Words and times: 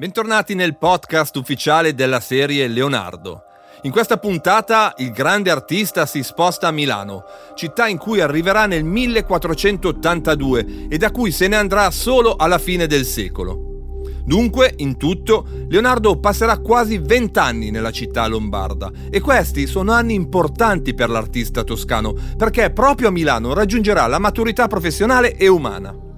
Bentornati 0.00 0.54
nel 0.54 0.78
podcast 0.78 1.36
ufficiale 1.36 1.92
della 1.92 2.20
serie 2.20 2.66
Leonardo. 2.68 3.42
In 3.82 3.90
questa 3.90 4.16
puntata 4.16 4.94
il 4.96 5.10
grande 5.10 5.50
artista 5.50 6.06
si 6.06 6.22
sposta 6.22 6.68
a 6.68 6.70
Milano, 6.70 7.24
città 7.54 7.86
in 7.86 7.98
cui 7.98 8.22
arriverà 8.22 8.64
nel 8.64 8.82
1482 8.82 10.86
e 10.88 10.96
da 10.96 11.10
cui 11.10 11.30
se 11.30 11.48
ne 11.48 11.56
andrà 11.56 11.90
solo 11.90 12.36
alla 12.36 12.56
fine 12.56 12.86
del 12.86 13.04
secolo. 13.04 14.00
Dunque, 14.24 14.72
in 14.78 14.96
tutto, 14.96 15.46
Leonardo 15.68 16.18
passerà 16.18 16.56
quasi 16.60 16.96
vent'anni 16.96 17.70
nella 17.70 17.90
città 17.90 18.26
lombarda 18.26 18.90
e 19.10 19.20
questi 19.20 19.66
sono 19.66 19.92
anni 19.92 20.14
importanti 20.14 20.94
per 20.94 21.10
l'artista 21.10 21.62
toscano 21.62 22.14
perché 22.38 22.70
proprio 22.70 23.08
a 23.08 23.10
Milano 23.10 23.52
raggiungerà 23.52 24.06
la 24.06 24.18
maturità 24.18 24.66
professionale 24.66 25.36
e 25.36 25.46
umana. 25.46 26.08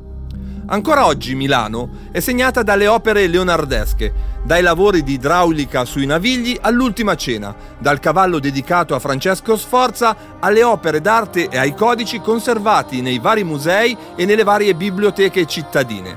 Ancora 0.73 1.05
oggi 1.05 1.35
Milano 1.35 1.91
è 2.13 2.21
segnata 2.21 2.63
dalle 2.63 2.87
opere 2.87 3.27
leonardesche, 3.27 4.11
dai 4.43 4.63
lavori 4.63 5.03
di 5.03 5.13
idraulica 5.13 5.85
sui 5.85 6.07
navigli 6.07 6.57
all'ultima 6.59 7.15
cena, 7.15 7.55
dal 7.77 8.01
cavallo 8.01 8.39
dedicato 8.39 8.95
a 8.95 8.99
Francesco 8.99 9.59
Sforza 9.59 10.17
alle 10.41 10.63
opere 10.63 11.03
d'arte 11.03 11.51
e 11.51 11.59
ai 11.59 11.75
codici 11.75 12.23
conservati 12.23 13.03
nei 13.03 13.19
vari 13.19 13.45
musei 13.45 13.95
e 14.17 14.25
nelle 14.25 14.45
varie 14.45 14.75
biblioteche 14.75 15.45
cittadine. 15.45 16.17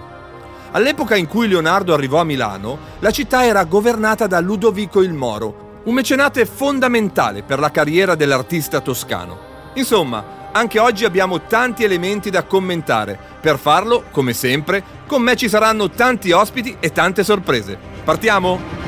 All'epoca 0.72 1.18
in 1.18 1.28
cui 1.28 1.50
Leonardo 1.50 1.94
arrivò 1.94 2.22
a 2.22 2.24
Milano, 2.24 2.78
la 3.00 3.12
città 3.12 3.46
era 3.46 3.66
governata 3.66 4.26
da 4.26 4.40
Ludovico 4.40 5.02
il 5.02 5.12
Moro, 5.12 5.82
un 5.84 5.94
mecenate 5.94 6.46
fondamentale 6.46 7.44
per 7.44 7.60
la 7.60 7.72
carriera 7.72 8.16
dell'artista 8.16 8.80
toscano. 8.80 9.38
Insomma, 9.74 10.44
anche 10.56 10.80
oggi 10.80 11.04
abbiamo 11.04 11.42
tanti 11.42 11.84
elementi 11.84 12.30
da 12.30 12.44
commentare. 12.44 13.20
Per 13.42 13.60
farlo, 13.60 14.06
come 14.10 14.34
sempre, 14.34 14.84
con 15.06 15.22
me 15.22 15.36
ci 15.36 15.50
saranno 15.50 15.90
tanti 15.90 16.32
ospiti 16.32 16.78
e 16.80 16.92
tante 16.92 17.24
sorprese. 17.26 17.78
Partiamo? 18.04 18.84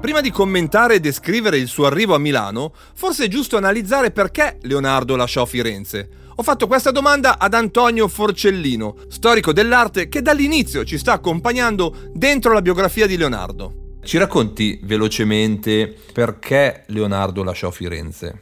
Prima 0.00 0.20
di 0.20 0.30
commentare 0.30 0.94
e 0.94 1.00
descrivere 1.00 1.58
il 1.58 1.66
suo 1.66 1.86
arrivo 1.86 2.14
a 2.14 2.18
Milano, 2.18 2.72
forse 2.94 3.24
è 3.24 3.28
giusto 3.28 3.56
analizzare 3.56 4.12
perché 4.12 4.58
Leonardo 4.62 5.16
lasciò 5.16 5.44
Firenze. 5.44 6.08
Ho 6.36 6.42
fatto 6.42 6.68
questa 6.68 6.92
domanda 6.92 7.38
ad 7.38 7.54
Antonio 7.54 8.06
Forcellino, 8.06 8.96
storico 9.08 9.52
dell'arte 9.52 10.08
che 10.08 10.22
dall'inizio 10.22 10.84
ci 10.84 10.96
sta 10.96 11.14
accompagnando 11.14 12.12
dentro 12.14 12.52
la 12.52 12.62
biografia 12.62 13.06
di 13.06 13.16
Leonardo. 13.18 13.89
Ci 14.02 14.18
racconti 14.18 14.80
velocemente 14.82 15.94
perché 16.12 16.84
Leonardo 16.86 17.44
lasciò 17.44 17.70
Firenze? 17.70 18.40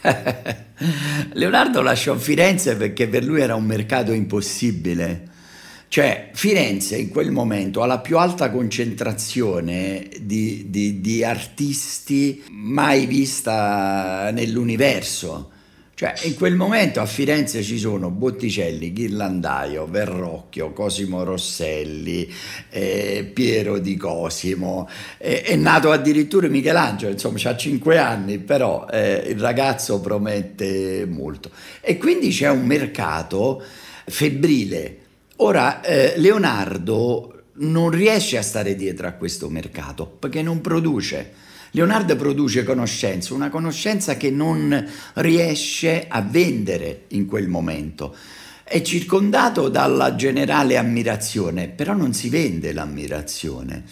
Leonardo 1.32 1.82
lasciò 1.82 2.14
Firenze 2.14 2.76
perché 2.76 3.08
per 3.08 3.24
lui 3.24 3.40
era 3.40 3.54
un 3.54 3.64
mercato 3.64 4.12
impossibile. 4.12 5.32
Cioè, 5.88 6.30
Firenze 6.32 6.96
in 6.96 7.08
quel 7.08 7.30
momento 7.30 7.82
ha 7.82 7.86
la 7.86 7.98
più 7.98 8.18
alta 8.18 8.50
concentrazione 8.50 10.08
di, 10.20 10.66
di, 10.68 11.00
di 11.00 11.24
artisti 11.24 12.42
mai 12.50 13.06
vista 13.06 14.30
nell'universo. 14.32 15.50
Cioè, 15.96 16.12
in 16.22 16.34
quel 16.34 16.56
momento 16.56 17.00
a 17.00 17.06
Firenze 17.06 17.62
ci 17.62 17.78
sono 17.78 18.10
Botticelli, 18.10 18.92
Ghirlandaio, 18.92 19.86
Verrocchio, 19.86 20.72
Cosimo 20.72 21.22
Rosselli, 21.22 22.28
eh, 22.70 23.30
Piero 23.32 23.78
di 23.78 23.96
Cosimo, 23.96 24.88
eh, 25.18 25.42
è 25.42 25.54
nato 25.54 25.92
addirittura 25.92 26.48
Michelangelo, 26.48 27.12
insomma, 27.12 27.38
ha 27.44 27.56
cinque 27.56 27.98
anni, 27.98 28.38
però 28.38 28.88
eh, 28.90 29.22
il 29.28 29.38
ragazzo 29.38 30.00
promette 30.00 31.06
molto. 31.08 31.50
E 31.80 31.96
quindi 31.96 32.30
c'è 32.30 32.50
un 32.50 32.66
mercato 32.66 33.62
febbrile. 34.06 34.98
Ora, 35.36 35.80
eh, 35.80 36.14
Leonardo 36.16 37.42
non 37.58 37.90
riesce 37.90 38.36
a 38.36 38.42
stare 38.42 38.74
dietro 38.74 39.06
a 39.06 39.12
questo 39.12 39.48
mercato 39.48 40.06
perché 40.06 40.42
non 40.42 40.60
produce 40.60 41.42
Leonardo 41.76 42.14
produce 42.14 42.62
conoscenza, 42.62 43.34
una 43.34 43.50
conoscenza 43.50 44.16
che 44.16 44.30
non 44.30 44.88
riesce 45.14 46.06
a 46.08 46.22
vendere 46.22 47.06
in 47.08 47.26
quel 47.26 47.48
momento. 47.48 48.14
È 48.62 48.80
circondato 48.80 49.68
dalla 49.68 50.14
generale 50.14 50.76
ammirazione, 50.76 51.66
però 51.66 51.92
non 51.92 52.12
si 52.12 52.28
vende 52.28 52.72
l'ammirazione. 52.72 53.82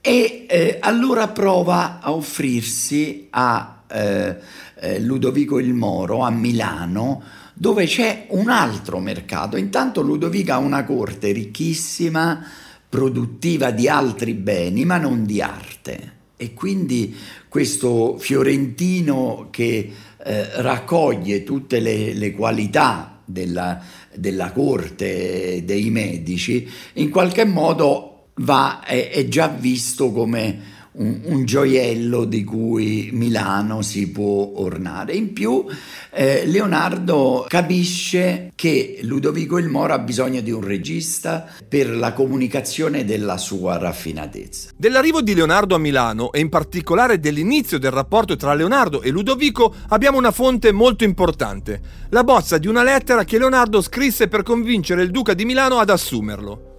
E 0.00 0.46
eh, 0.48 0.78
allora 0.80 1.28
prova 1.28 2.00
a 2.00 2.12
offrirsi 2.12 3.28
a 3.30 3.84
eh, 3.86 4.36
eh, 4.80 5.00
Ludovico 5.00 5.60
il 5.60 5.74
Moro 5.74 6.22
a 6.22 6.30
Milano, 6.30 7.22
dove 7.54 7.86
c'è 7.86 8.26
un 8.30 8.50
altro 8.50 8.98
mercato. 8.98 9.56
Intanto 9.56 10.02
Ludovico 10.02 10.54
ha 10.54 10.58
una 10.58 10.82
corte 10.82 11.30
ricchissima, 11.30 12.44
produttiva 12.88 13.70
di 13.70 13.88
altri 13.88 14.34
beni, 14.34 14.84
ma 14.84 14.98
non 14.98 15.24
di 15.24 15.40
arte. 15.40 16.21
E 16.36 16.54
quindi 16.54 17.14
questo 17.48 18.18
fiorentino 18.18 19.48
che 19.50 19.90
eh, 20.24 20.62
raccoglie 20.62 21.44
tutte 21.44 21.78
le, 21.80 22.12
le 22.14 22.32
qualità 22.32 23.20
della, 23.24 23.82
della, 24.14 24.52
corte 24.52 25.62
dei 25.64 25.90
medici, 25.90 26.68
in 26.94 27.10
qualche 27.10 27.44
modo 27.44 28.28
va, 28.36 28.82
è, 28.84 29.10
è 29.10 29.28
già 29.28 29.48
visto 29.48 30.10
come 30.10 30.71
un, 30.92 31.20
un, 31.24 31.44
gioiello 31.44 32.24
di 32.24 32.44
cui 32.44 33.10
Milano 33.12 33.82
si 33.82 34.10
può 34.10 34.52
ornare. 34.56 35.14
In 35.14 35.32
più 35.32 35.64
eh, 36.10 36.44
Leonardo 36.46 37.46
capisce 37.48 38.52
che 38.54 38.98
Ludovico 39.02 39.58
il 39.58 39.68
Moro 39.68 39.94
ha 39.94 39.98
bisogno 39.98 40.40
di 40.40 40.50
un 40.50 40.62
regista 40.62 41.46
per 41.66 41.88
la 41.88 42.12
comunicazione 42.12 43.04
della 43.04 43.38
sua 43.38 43.78
raffinatezza. 43.78 44.70
Dell'arrivo 44.76 45.22
di 45.22 45.34
Leonardo 45.34 45.74
a 45.74 45.78
Milano 45.78 46.32
e 46.32 46.40
in 46.40 46.48
particolare 46.48 47.20
dell'inizio 47.20 47.78
del 47.78 47.90
rapporto 47.90 48.36
tra 48.36 48.54
Leonardo 48.54 49.02
e 49.02 49.10
Ludovico 49.10 49.74
abbiamo 49.88 50.18
una 50.18 50.30
fonte 50.32 50.72
molto 50.72 51.04
importante, 51.04 51.80
la 52.10 52.24
bozza 52.24 52.58
di 52.58 52.68
una 52.68 52.82
lettera 52.82 53.24
che 53.24 53.38
Leonardo 53.38 53.80
scrisse 53.80 54.28
per 54.28 54.42
convincere 54.42 55.02
il 55.02 55.10
duca 55.10 55.34
di 55.34 55.44
Milano 55.44 55.78
ad 55.78 55.90
assumerlo. 55.90 56.71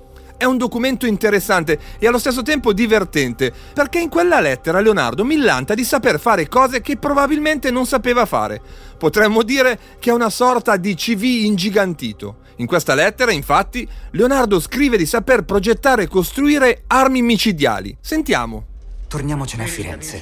È 0.44 0.46
un 0.46 0.58
documento 0.58 1.06
interessante 1.06 1.80
e 1.98 2.06
allo 2.06 2.20
stesso 2.20 2.42
tempo 2.42 2.74
divertente, 2.74 3.54
perché 3.74 4.00
in 4.00 4.10
quella 4.10 4.42
lettera 4.42 4.82
Leonardo 4.82 5.24
millanta 5.24 5.74
di 5.74 5.86
saper 5.86 6.20
fare 6.20 6.50
cose 6.50 6.82
che 6.82 6.98
probabilmente 6.98 7.72
non 7.72 7.86
sapeva 7.86 8.26
fare. 8.26 8.62
Potremmo 8.98 9.42
dire 9.44 9.80
che 10.00 10.10
è 10.10 10.14
una 10.14 10.30
sorta 10.30 10.76
di 10.76 10.96
CV 10.96 11.46
ingigantito. 11.46 12.40
In 12.58 12.66
questa 12.66 12.94
lettera, 12.94 13.32
infatti, 13.32 13.88
Leonardo 14.12 14.60
scrive 14.60 14.98
di 14.98 15.06
saper 15.06 15.44
progettare 15.44 16.04
e 16.04 16.08
costruire 16.10 16.84
armi 16.88 17.22
micidiali. 17.22 17.96
Sentiamo. 18.02 18.66
Torniamocene 19.08 19.64
a 19.64 19.68
Firenze. 19.68 20.22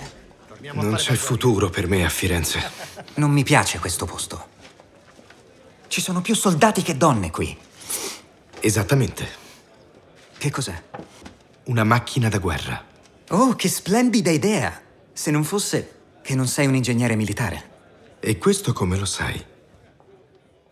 Non 0.73 0.93
c'è 0.97 1.15
futuro 1.15 1.71
per 1.71 1.87
me 1.87 2.05
a 2.05 2.09
Firenze. 2.09 2.61
Non 3.15 3.31
mi 3.31 3.41
piace 3.41 3.79
questo 3.79 4.05
posto. 4.05 4.45
Ci 5.87 5.99
sono 5.99 6.21
più 6.21 6.35
soldati 6.35 6.83
che 6.83 6.95
donne 6.95 7.31
qui. 7.31 7.57
Esattamente. 8.59 9.49
Che 10.41 10.49
cos'è? 10.49 10.73
Una 11.65 11.83
macchina 11.83 12.27
da 12.27 12.39
guerra. 12.39 12.83
Oh, 13.29 13.53
che 13.53 13.67
splendida 13.67 14.31
idea! 14.31 14.81
Se 15.13 15.29
non 15.29 15.43
fosse 15.43 15.99
che 16.23 16.33
non 16.33 16.47
sei 16.47 16.65
un 16.65 16.73
ingegnere 16.73 17.15
militare. 17.15 17.69
E 18.19 18.39
questo 18.39 18.73
come 18.73 18.97
lo 18.97 19.05
sai? 19.05 19.39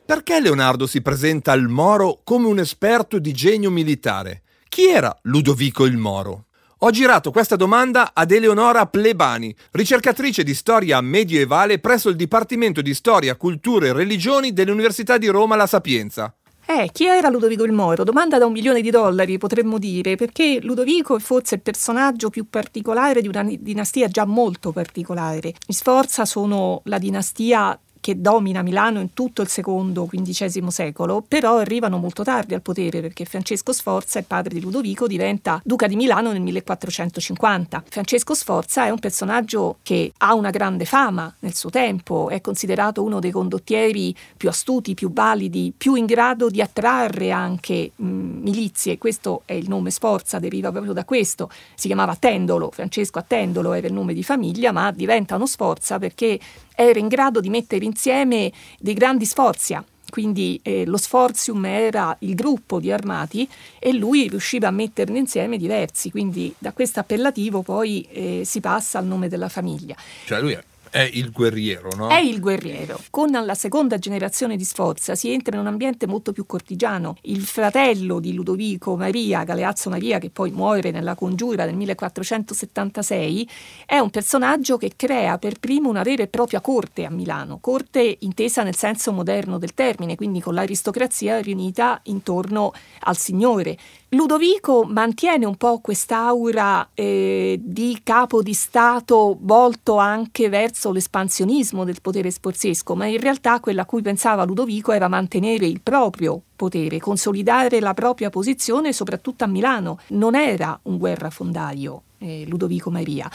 Perché 0.03 0.39
Leonardo 0.39 0.87
si 0.87 1.03
presenta 1.03 1.51
al 1.51 1.67
Moro 1.67 2.21
come 2.23 2.47
un 2.47 2.57
esperto 2.57 3.19
di 3.19 3.31
genio 3.31 3.69
militare? 3.69 4.41
Chi 4.69 4.87
era 4.87 5.15
Ludovico 5.25 5.85
il 5.85 5.97
Moro? 5.97 6.45
Ho 6.79 6.89
girato 6.89 7.29
questa 7.29 7.55
domanda 7.55 8.15
ad 8.15 8.31
Eleonora 8.31 8.87
Plebani, 8.87 9.55
ricercatrice 9.73 10.41
di 10.41 10.55
storia 10.55 10.99
medievale 10.99 11.77
presso 11.77 12.09
il 12.09 12.15
Dipartimento 12.15 12.81
di 12.81 12.95
Storia, 12.95 13.35
Culture 13.35 13.89
e 13.89 13.93
Religioni 13.93 14.51
dell'Università 14.51 15.19
di 15.19 15.27
Roma 15.27 15.55
La 15.55 15.67
Sapienza. 15.67 16.33
Eh, 16.71 16.91
chi 16.91 17.07
era 17.07 17.29
Ludovico 17.29 17.63
il 17.63 17.71
Moro? 17.71 18.03
Domanda 18.03 18.37
da 18.37 18.45
un 18.45 18.51
milione 18.51 18.81
di 18.81 18.91
dollari, 18.91 19.39
potremmo 19.39 19.79
dire, 19.79 20.15
perché 20.15 20.59
Ludovico 20.61 21.15
è 21.15 21.19
forse 21.19 21.55
il 21.55 21.61
personaggio 21.61 22.29
più 22.29 22.47
particolare 22.47 23.21
di 23.21 23.27
una 23.27 23.41
dinastia 23.43 24.07
già 24.07 24.23
molto 24.25 24.71
particolare. 24.71 25.55
I 25.65 25.73
Sforza 25.73 26.25
sono 26.25 26.81
la 26.85 26.99
dinastia 26.99 27.75
che 27.99 28.19
domina 28.19 28.61
Milano 28.61 28.99
in 28.99 29.13
tutto 29.13 29.41
il 29.41 29.47
secondo 29.47 30.05
XV 30.05 30.67
secolo, 30.67 31.23
però 31.27 31.57
arrivano 31.57 31.97
molto 31.97 32.23
tardi 32.23 32.53
al 32.53 32.61
potere 32.61 33.01
perché 33.01 33.25
Francesco 33.25 33.73
Sforza, 33.73 34.19
il 34.19 34.25
padre 34.25 34.53
di 34.53 34.61
Ludovico, 34.61 35.07
diventa 35.07 35.61
duca 35.63 35.87
di 35.87 35.95
Milano 35.95 36.31
nel 36.31 36.41
1450. 36.41 37.83
Francesco 37.87 38.33
Sforza 38.33 38.85
è 38.85 38.89
un 38.89 38.99
personaggio 38.99 39.77
che 39.83 40.11
ha 40.17 40.33
una 40.33 40.49
grande 40.49 40.85
fama 40.85 41.33
nel 41.39 41.55
suo 41.55 41.69
tempo, 41.69 42.29
è 42.29 42.41
considerato 42.41 43.03
uno 43.03 43.19
dei 43.19 43.31
condottieri 43.31 44.15
più 44.37 44.49
astuti, 44.49 44.93
più 44.93 45.11
validi, 45.11 45.73
più 45.75 45.95
in 45.95 46.05
grado 46.05 46.49
di 46.49 46.61
attrarre 46.61 47.31
anche 47.31 47.91
mh, 47.95 48.05
milizie. 48.05 48.97
Questo 48.97 49.41
è 49.45 49.53
il 49.53 49.67
nome 49.67 49.91
Sforza, 49.91 50.39
deriva 50.39 50.71
proprio 50.71 50.93
da 50.93 51.05
questo. 51.05 51.49
Si 51.75 51.87
chiamava 51.87 52.13
Attendolo, 52.13 52.69
Francesco 52.71 53.19
Attendolo 53.19 53.73
era 53.73 53.87
il 53.87 53.93
nome 53.93 54.13
di 54.13 54.23
famiglia, 54.23 54.71
ma 54.71 54.91
diventa 54.91 55.35
uno 55.35 55.45
Sforza 55.45 55.99
perché 55.99 56.39
era 56.81 56.99
in 56.99 57.07
grado 57.07 57.39
di 57.39 57.49
mettere 57.49 57.85
insieme 57.85 58.51
dei 58.79 58.93
grandi 58.93 59.25
sforzi 59.25 59.75
quindi 60.09 60.59
eh, 60.63 60.85
lo 60.85 60.97
Sforzium 60.97 61.63
era 61.65 62.15
il 62.21 62.33
gruppo 62.35 62.79
di 62.79 62.91
armati 62.91 63.47
e 63.77 63.93
lui 63.93 64.27
riusciva 64.27 64.67
a 64.67 64.71
metterne 64.71 65.19
insieme 65.19 65.57
diversi, 65.57 66.09
quindi 66.09 66.53
da 66.57 66.73
questo 66.73 66.99
appellativo 66.99 67.61
poi 67.61 68.01
eh, 68.11 68.41
si 68.43 68.59
passa 68.59 68.97
al 68.97 69.05
nome 69.05 69.29
della 69.29 69.49
famiglia. 69.49 69.95
Cioè 70.25 70.41
lui 70.41 70.57
è 70.89 71.09
il 71.13 71.31
guerriero, 71.31 71.89
no? 71.95 72.09
È 72.09 72.19
il 72.19 72.39
guerriero. 72.39 72.99
Con 73.09 73.31
la 73.31 73.55
seconda 73.55 73.97
generazione 73.97 74.57
di 74.57 74.63
Sforza 74.63 75.15
si 75.15 75.31
entra 75.31 75.55
in 75.55 75.61
un 75.61 75.67
ambiente 75.67 76.07
molto 76.07 76.31
più 76.31 76.45
cortigiano. 76.45 77.17
Il 77.23 77.41
fratello 77.41 78.19
di 78.19 78.33
Ludovico 78.33 78.95
Maria, 78.95 79.43
Galeazzo 79.43 79.89
Maria, 79.89 80.19
che 80.19 80.29
poi 80.29 80.51
muore 80.51 80.91
nella 80.91 81.15
congiura 81.15 81.65
del 81.65 81.75
1476, 81.75 83.49
è 83.85 83.99
un 83.99 84.09
personaggio 84.09 84.77
che 84.77 84.93
crea 84.95 85.37
per 85.37 85.59
primo 85.59 85.89
una 85.89 86.03
vera 86.03 86.23
e 86.23 86.27
propria 86.27 86.61
corte 86.61 87.05
a 87.05 87.09
Milano, 87.09 87.59
corte 87.59 88.17
intesa 88.19 88.63
nel 88.63 88.75
senso 88.75 89.11
moderno 89.11 89.57
del 89.57 89.73
termine, 89.73 90.15
quindi 90.15 90.41
con 90.41 90.53
l'aristocrazia 90.53 91.39
riunita 91.39 91.99
intorno 92.03 92.73
al 93.01 93.17
signore. 93.17 93.77
Ludovico 94.11 94.85
mantiene 94.85 95.45
un 95.45 95.55
po' 95.55 95.81
quest'aura 95.81 96.89
eh, 96.95 97.59
di 97.61 97.99
capo 98.03 98.41
di 98.41 98.55
Stato 98.55 99.37
volto 99.39 99.97
anche 99.97 100.49
verso 100.49 100.91
l'espansionismo 100.91 101.83
del 101.83 102.01
potere 102.01 102.31
sforzesco, 102.31 102.95
ma 102.95 103.05
in 103.05 103.19
realtà 103.19 103.59
quello 103.59 103.81
a 103.81 103.85
cui 103.85 104.01
pensava 104.01 104.45
Ludovico 104.45 104.93
era 104.93 105.07
mantenere 105.07 105.67
il 105.67 105.81
proprio 105.81 106.41
potere, 106.55 106.97
consolidare 106.97 107.79
la 107.79 107.93
propria 107.93 108.31
posizione 108.31 108.93
soprattutto 108.93 109.43
a 109.43 109.47
Milano. 109.47 109.99
Non 110.07 110.33
era 110.33 110.79
un 110.83 110.97
guerrafondaio 110.97 112.01
eh, 112.17 112.45
Ludovico 112.47 112.89
Maria 112.89 113.29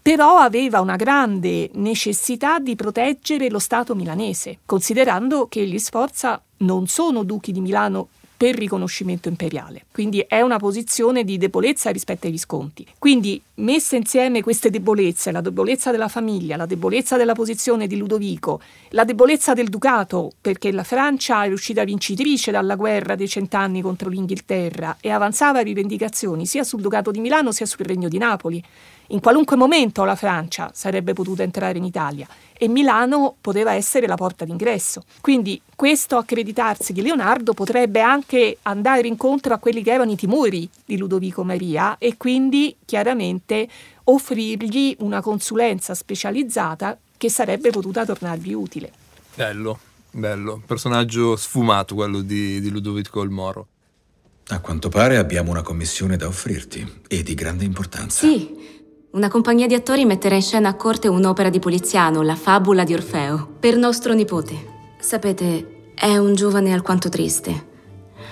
però 0.00 0.36
aveva 0.36 0.80
una 0.80 0.96
grande 0.96 1.68
necessità 1.74 2.58
di 2.58 2.76
proteggere 2.76 3.50
lo 3.50 3.58
Stato 3.58 3.94
milanese, 3.94 4.60
considerando 4.64 5.48
che 5.48 5.66
gli 5.66 5.78
Sforza 5.78 6.42
non 6.58 6.86
sono 6.86 7.24
duchi 7.24 7.52
di 7.52 7.60
Milano 7.60 8.08
per 8.38 8.54
riconoscimento 8.54 9.28
imperiale. 9.28 9.86
Quindi 9.90 10.24
è 10.28 10.40
una 10.40 10.58
posizione 10.58 11.24
di 11.24 11.38
debolezza 11.38 11.90
rispetto 11.90 12.26
ai 12.26 12.32
Visconti. 12.32 12.86
Quindi 12.96 13.42
messe 13.54 13.96
insieme 13.96 14.42
queste 14.42 14.70
debolezze, 14.70 15.32
la 15.32 15.40
debolezza 15.40 15.90
della 15.90 16.06
famiglia, 16.06 16.56
la 16.56 16.64
debolezza 16.64 17.16
della 17.16 17.34
posizione 17.34 17.88
di 17.88 17.96
Ludovico, 17.96 18.60
la 18.90 19.02
debolezza 19.02 19.54
del 19.54 19.68
ducato, 19.68 20.30
perché 20.40 20.70
la 20.70 20.84
Francia 20.84 21.42
è 21.42 21.50
uscita 21.50 21.82
vincitrice 21.82 22.52
dalla 22.52 22.76
guerra 22.76 23.16
dei 23.16 23.28
cent'anni 23.28 23.82
contro 23.82 24.08
l'Inghilterra 24.08 24.98
e 25.00 25.10
avanzava 25.10 25.58
rivendicazioni 25.58 26.46
sia 26.46 26.62
sul 26.62 26.80
ducato 26.80 27.10
di 27.10 27.18
Milano 27.18 27.50
sia 27.50 27.66
sul 27.66 27.86
regno 27.86 28.08
di 28.08 28.18
Napoli. 28.18 28.62
In 29.10 29.20
qualunque 29.20 29.56
momento 29.56 30.04
la 30.04 30.16
Francia 30.16 30.70
sarebbe 30.74 31.14
potuta 31.14 31.42
entrare 31.42 31.78
in 31.78 31.84
Italia 31.84 32.28
e 32.52 32.68
Milano 32.68 33.36
poteva 33.40 33.72
essere 33.72 34.06
la 34.06 34.16
porta 34.16 34.44
d'ingresso. 34.44 35.02
Quindi 35.22 35.58
questo 35.74 36.16
accreditarsi 36.16 36.92
di 36.92 37.00
Leonardo 37.00 37.54
potrebbe 37.54 38.02
anche 38.02 38.58
andare 38.62 39.06
incontro 39.06 39.54
a 39.54 39.58
quelli 39.58 39.82
che 39.82 39.92
erano 39.92 40.10
i 40.10 40.16
timori 40.16 40.68
di 40.84 40.98
Ludovico 40.98 41.42
Maria 41.42 41.96
e 41.96 42.18
quindi 42.18 42.76
chiaramente 42.84 43.66
offrirgli 44.04 44.96
una 44.98 45.22
consulenza 45.22 45.94
specializzata 45.94 46.98
che 47.16 47.30
sarebbe 47.30 47.70
potuta 47.70 48.04
tornargli 48.04 48.52
utile. 48.52 48.92
Bello, 49.34 49.78
bello, 50.10 50.60
personaggio 50.66 51.34
sfumato 51.36 51.94
quello 51.94 52.20
di, 52.20 52.60
di 52.60 52.68
Ludovico 52.68 53.22
il 53.22 53.30
Moro. 53.30 53.68
A 54.48 54.60
quanto 54.60 54.88
pare 54.88 55.16
abbiamo 55.16 55.50
una 55.50 55.62
commissione 55.62 56.16
da 56.16 56.26
offrirti 56.26 57.02
e 57.06 57.22
di 57.22 57.34
grande 57.34 57.64
importanza. 57.64 58.26
Sì, 58.26 58.77
una 59.18 59.28
compagnia 59.28 59.66
di 59.66 59.74
attori 59.74 60.04
metterà 60.04 60.36
in 60.36 60.42
scena 60.42 60.68
a 60.68 60.74
corte 60.74 61.08
un'opera 61.08 61.50
di 61.50 61.58
Poliziano, 61.58 62.22
La 62.22 62.36
fabula 62.36 62.84
di 62.84 62.94
Orfeo, 62.94 63.56
per 63.58 63.76
nostro 63.76 64.14
nipote. 64.14 64.76
Sapete, 65.00 65.90
è 65.96 66.16
un 66.16 66.36
giovane 66.36 66.72
alquanto 66.72 67.08
triste. 67.08 67.66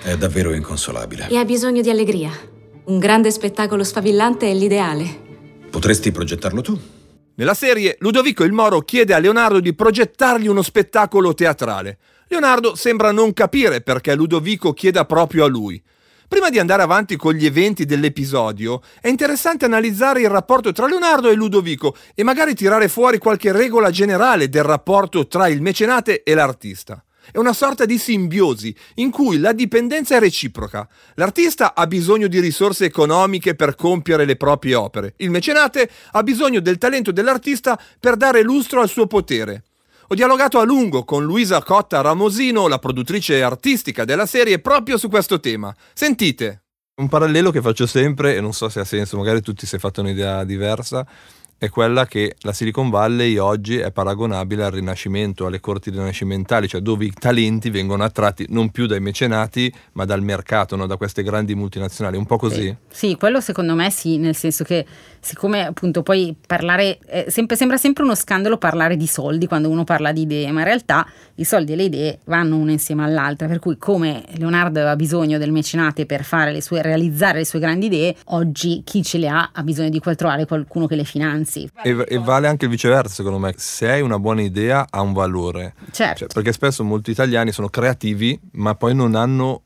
È 0.01 0.15
davvero 0.15 0.53
inconsolabile. 0.53 1.27
E 1.27 1.35
ha 1.35 1.43
bisogno 1.43 1.81
di 1.81 1.89
allegria. 1.89 2.31
Un 2.85 2.99
grande 2.99 3.31
spettacolo 3.31 3.83
sfavillante 3.83 4.49
è 4.49 4.53
l'ideale. 4.53 5.65
Potresti 5.69 6.13
progettarlo 6.13 6.61
tu? 6.61 6.79
Nella 7.35 7.53
serie, 7.53 7.97
Ludovico 7.99 8.45
il 8.45 8.53
Moro 8.53 8.79
chiede 8.79 9.13
a 9.13 9.19
Leonardo 9.19 9.59
di 9.59 9.75
progettargli 9.75 10.47
uno 10.47 10.61
spettacolo 10.61 11.33
teatrale. 11.33 11.97
Leonardo 12.29 12.75
sembra 12.75 13.11
non 13.11 13.33
capire 13.33 13.81
perché 13.81 14.15
Ludovico 14.15 14.71
chieda 14.71 15.03
proprio 15.03 15.43
a 15.43 15.47
lui. 15.47 15.83
Prima 16.27 16.49
di 16.49 16.59
andare 16.59 16.81
avanti 16.81 17.15
con 17.15 17.33
gli 17.33 17.45
eventi 17.45 17.85
dell'episodio, 17.85 18.81
è 18.99 19.07
interessante 19.07 19.63
analizzare 19.63 20.19
il 20.19 20.29
rapporto 20.29 20.73
tra 20.73 20.85
Leonardo 20.85 21.29
e 21.29 21.35
Ludovico 21.35 21.95
e 22.13 22.23
magari 22.23 22.53
tirare 22.53 22.89
fuori 22.89 23.17
qualche 23.17 23.53
regola 23.53 23.91
generale 23.91 24.49
del 24.49 24.63
rapporto 24.63 25.27
tra 25.27 25.47
il 25.47 25.61
mecenate 25.61 26.23
e 26.23 26.33
l'artista. 26.33 27.01
È 27.31 27.37
una 27.37 27.53
sorta 27.53 27.85
di 27.85 27.97
simbiosi 27.97 28.75
in 28.95 29.09
cui 29.09 29.39
la 29.39 29.53
dipendenza 29.53 30.17
è 30.17 30.19
reciproca. 30.19 30.87
L'artista 31.15 31.73
ha 31.73 31.87
bisogno 31.87 32.27
di 32.27 32.41
risorse 32.41 32.83
economiche 32.83 33.55
per 33.55 33.75
compiere 33.75 34.25
le 34.25 34.35
proprie 34.35 34.75
opere. 34.75 35.13
Il 35.17 35.29
mecenate 35.29 35.89
ha 36.11 36.23
bisogno 36.23 36.59
del 36.59 36.77
talento 36.77 37.11
dell'artista 37.11 37.79
per 37.99 38.17
dare 38.17 38.43
lustro 38.43 38.81
al 38.81 38.89
suo 38.89 39.07
potere. 39.07 39.63
Ho 40.09 40.15
dialogato 40.15 40.59
a 40.59 40.63
lungo 40.63 41.03
con 41.03 41.25
Luisa 41.25 41.61
Cotta 41.61 41.99
Ramosino, 41.99 42.69
la 42.69 42.79
produttrice 42.79 43.43
artistica 43.43 44.05
della 44.05 44.25
serie, 44.25 44.59
proprio 44.59 44.97
su 44.97 45.09
questo 45.09 45.41
tema. 45.41 45.75
Sentite. 45.93 46.63
Un 47.01 47.09
parallelo 47.09 47.51
che 47.51 47.61
faccio 47.61 47.85
sempre, 47.85 48.37
e 48.37 48.39
non 48.39 48.53
so 48.53 48.69
se 48.69 48.79
ha 48.79 48.85
senso, 48.85 49.17
magari 49.17 49.41
tutti 49.41 49.65
si 49.65 49.75
è 49.75 49.79
fatto 49.79 49.99
un'idea 49.99 50.45
diversa, 50.45 51.05
è 51.59 51.69
quella 51.69 52.05
che 52.05 52.35
la 52.41 52.53
Silicon 52.53 52.91
Valley 52.91 53.37
oggi 53.37 53.77
è 53.77 53.91
paragonabile 53.91 54.63
al 54.63 54.71
Rinascimento, 54.71 55.47
alle 55.47 55.59
corti 55.59 55.89
rinascimentali, 55.89 56.67
cioè 56.67 56.81
dove 56.81 57.05
i 57.05 57.11
talenti 57.11 57.71
vengono 57.71 58.03
attratti 58.03 58.45
non 58.49 58.69
più 58.69 58.85
dai 58.85 58.99
mecenati, 58.99 59.73
ma 59.93 60.05
dal 60.05 60.21
mercato, 60.21 60.75
no? 60.75 60.85
da 60.85 60.97
queste 60.97 61.23
grandi 61.23 61.55
multinazionali. 61.55 62.15
Un 62.15 62.27
po' 62.27 62.37
così? 62.37 62.75
Sì, 62.89 63.15
quello 63.15 63.41
secondo 63.41 63.73
me 63.73 63.89
sì, 63.89 64.17
nel 64.17 64.35
senso 64.35 64.63
che 64.63 64.85
siccome 65.19 65.65
appunto 65.65 66.03
poi 66.03 66.35
parlare, 66.45 66.99
eh, 67.07 67.25
sempre, 67.29 67.55
sembra 67.55 67.77
sempre 67.77 68.03
uno 68.03 68.13
scandalo 68.13 68.57
parlare 68.57 68.95
di 68.95 69.07
soldi 69.07 69.47
quando 69.47 69.69
uno 69.69 69.83
parla 69.83 70.11
di 70.11 70.21
idee, 70.21 70.51
ma 70.51 70.59
in 70.59 70.65
realtà 70.65 71.07
i 71.35 71.43
soldi 71.43 71.73
e 71.73 71.75
le 71.75 71.83
idee 71.83 72.19
vanno 72.25 72.55
una 72.57 72.71
insieme 72.71 73.03
all'altra, 73.03 73.47
per 73.47 73.57
cui 73.57 73.77
come 73.79 74.23
Leonardo 74.35 74.77
aveva 74.79 74.95
bisogno 74.95 75.39
del 75.39 75.51
mecenate 75.51 76.05
per 76.05 76.25
le 76.51 76.61
sue, 76.61 76.83
realizzare 76.83 77.39
le 77.39 77.45
sue 77.45 77.59
grandi 77.59 77.87
idee, 77.87 78.15
oggi 78.25 78.83
chi 78.85 79.01
ce 79.01 79.17
le 79.17 79.27
ha 79.27 79.49
ha 79.53 79.63
bisogno 79.63 79.89
di 79.89 79.99
trovare 80.15 80.45
qualcuno 80.45 80.85
che 80.85 80.95
le 80.95 81.03
finanzi 81.03 81.46
anzi. 81.47 81.69
E, 81.81 82.05
e, 82.07 82.17
vale 82.19 82.47
anche 82.47 82.65
il 82.65 82.71
viceversa, 82.71 83.13
secondo 83.13 83.39
me. 83.39 83.53
Se 83.55 83.89
hai 83.89 84.01
una 84.01 84.19
buona 84.19 84.41
idea, 84.41 84.85
ha 84.89 85.01
un 85.01 85.13
valore. 85.13 85.73
Certo. 85.91 86.19
Cioè, 86.19 86.27
perché 86.27 86.51
spesso 86.51 86.83
molti 86.83 87.11
italiani 87.11 87.51
sono 87.51 87.69
creativi, 87.69 88.39
ma 88.53 88.75
poi 88.75 88.93
non 88.93 89.15
hanno 89.15 89.63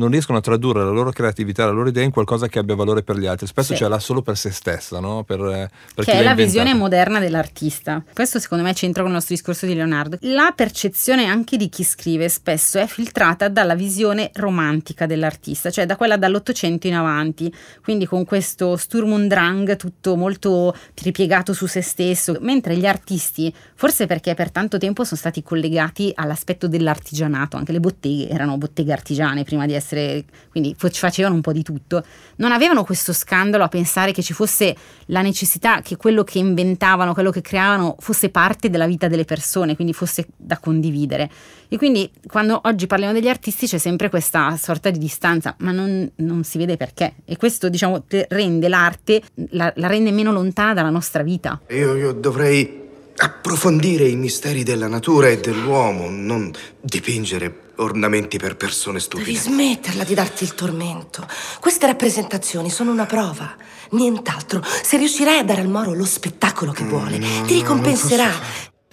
non 0.00 0.10
riescono 0.10 0.38
a 0.38 0.40
tradurre 0.40 0.82
la 0.82 0.90
loro 0.90 1.10
creatività, 1.10 1.66
la 1.66 1.72
loro 1.72 1.90
idea 1.90 2.02
in 2.02 2.10
qualcosa 2.10 2.48
che 2.48 2.58
abbia 2.58 2.74
valore 2.74 3.02
per 3.02 3.18
gli 3.18 3.26
altri. 3.26 3.46
Spesso 3.46 3.74
sì. 3.74 3.78
ce 3.78 3.88
l'ha 3.88 3.98
solo 3.98 4.22
per 4.22 4.36
se 4.36 4.50
stessa, 4.50 4.98
no? 4.98 5.24
per, 5.24 5.70
per 5.94 6.04
che 6.04 6.12
è 6.12 6.22
la 6.22 6.34
visione 6.34 6.72
moderna 6.74 7.20
dell'artista. 7.20 8.02
Questo 8.12 8.38
secondo 8.38 8.64
me 8.64 8.72
c'entra 8.72 9.02
con 9.02 9.10
il 9.10 9.16
nostro 9.16 9.34
discorso 9.34 9.66
di 9.66 9.74
Leonardo. 9.74 10.16
La 10.22 10.52
percezione 10.56 11.26
anche 11.26 11.58
di 11.58 11.68
chi 11.68 11.84
scrive 11.84 12.30
spesso 12.30 12.78
è 12.78 12.86
filtrata 12.86 13.48
dalla 13.48 13.74
visione 13.74 14.30
romantica 14.34 15.04
dell'artista, 15.04 15.70
cioè 15.70 15.84
da 15.84 15.96
quella 15.96 16.16
dall'Ottocento 16.16 16.86
in 16.86 16.94
avanti, 16.94 17.52
quindi 17.82 18.06
con 18.06 18.24
questo 18.24 18.76
Sturm 18.76 19.12
und 19.12 19.28
Drang 19.28 19.76
tutto 19.76 20.16
molto 20.16 20.74
ripiegato 21.02 21.52
su 21.52 21.66
se 21.66 21.82
stesso, 21.82 22.38
mentre 22.40 22.76
gli 22.76 22.86
artisti, 22.86 23.52
forse 23.74 24.06
perché 24.06 24.34
per 24.34 24.50
tanto 24.50 24.78
tempo 24.78 25.04
sono 25.04 25.20
stati 25.20 25.42
collegati 25.42 26.10
all'aspetto 26.14 26.68
dell'artigianato, 26.68 27.58
anche 27.58 27.72
le 27.72 27.80
botteghe 27.80 28.28
erano 28.30 28.56
botteghe 28.56 28.92
artigiane 28.92 29.44
prima 29.44 29.66
di 29.66 29.74
essere 29.74 29.89
essere, 29.90 30.24
quindi 30.50 30.74
facevano 30.76 31.34
un 31.34 31.40
po' 31.40 31.52
di 31.52 31.62
tutto, 31.62 32.04
non 32.36 32.52
avevano 32.52 32.84
questo 32.84 33.12
scandalo 33.12 33.64
a 33.64 33.68
pensare 33.68 34.12
che 34.12 34.22
ci 34.22 34.32
fosse 34.32 34.74
la 35.06 35.22
necessità 35.22 35.80
che 35.82 35.96
quello 35.96 36.22
che 36.22 36.38
inventavano, 36.38 37.12
quello 37.12 37.30
che 37.30 37.40
creavano 37.40 37.96
fosse 37.98 38.28
parte 38.30 38.70
della 38.70 38.86
vita 38.86 39.08
delle 39.08 39.24
persone, 39.24 39.74
quindi 39.74 39.92
fosse 39.92 40.26
da 40.36 40.58
condividere. 40.58 41.30
E 41.68 41.76
quindi 41.76 42.10
quando 42.26 42.60
oggi 42.64 42.86
parliamo 42.86 43.12
degli 43.12 43.28
artisti 43.28 43.66
c'è 43.66 43.78
sempre 43.78 44.08
questa 44.08 44.56
sorta 44.56 44.90
di 44.90 44.98
distanza, 44.98 45.54
ma 45.58 45.72
non, 45.72 46.10
non 46.16 46.44
si 46.44 46.58
vede 46.58 46.76
perché. 46.76 47.14
E 47.24 47.36
questo 47.36 47.68
diciamo 47.68 48.04
rende 48.28 48.68
l'arte, 48.68 49.22
la, 49.50 49.72
la 49.76 49.86
rende 49.86 50.10
meno 50.10 50.32
lontana 50.32 50.74
dalla 50.74 50.90
nostra 50.90 51.22
vita. 51.22 51.60
Io, 51.68 51.94
io 51.94 52.12
dovrei 52.12 52.78
approfondire 53.22 54.08
i 54.08 54.16
misteri 54.16 54.62
della 54.62 54.88
natura 54.88 55.28
e 55.28 55.38
dell'uomo, 55.38 56.08
non 56.08 56.50
dipingere 56.80 57.68
ornamenti 57.82 58.38
per 58.38 58.56
persone 58.56 59.00
stupide. 59.00 59.32
Devi 59.32 59.42
smetterla 59.42 60.04
di 60.04 60.14
darti 60.14 60.44
il 60.44 60.54
tormento. 60.54 61.26
Queste 61.60 61.86
rappresentazioni 61.86 62.70
sono 62.70 62.90
una 62.90 63.06
prova, 63.06 63.54
nient'altro. 63.90 64.62
Se 64.62 64.96
riuscirai 64.96 65.38
a 65.38 65.44
dare 65.44 65.60
al 65.60 65.68
Moro 65.68 65.94
lo 65.94 66.04
spettacolo 66.04 66.72
che 66.72 66.84
vuole, 66.84 67.18
no, 67.18 67.44
ti 67.46 67.54
ricompenserà. 67.54 68.30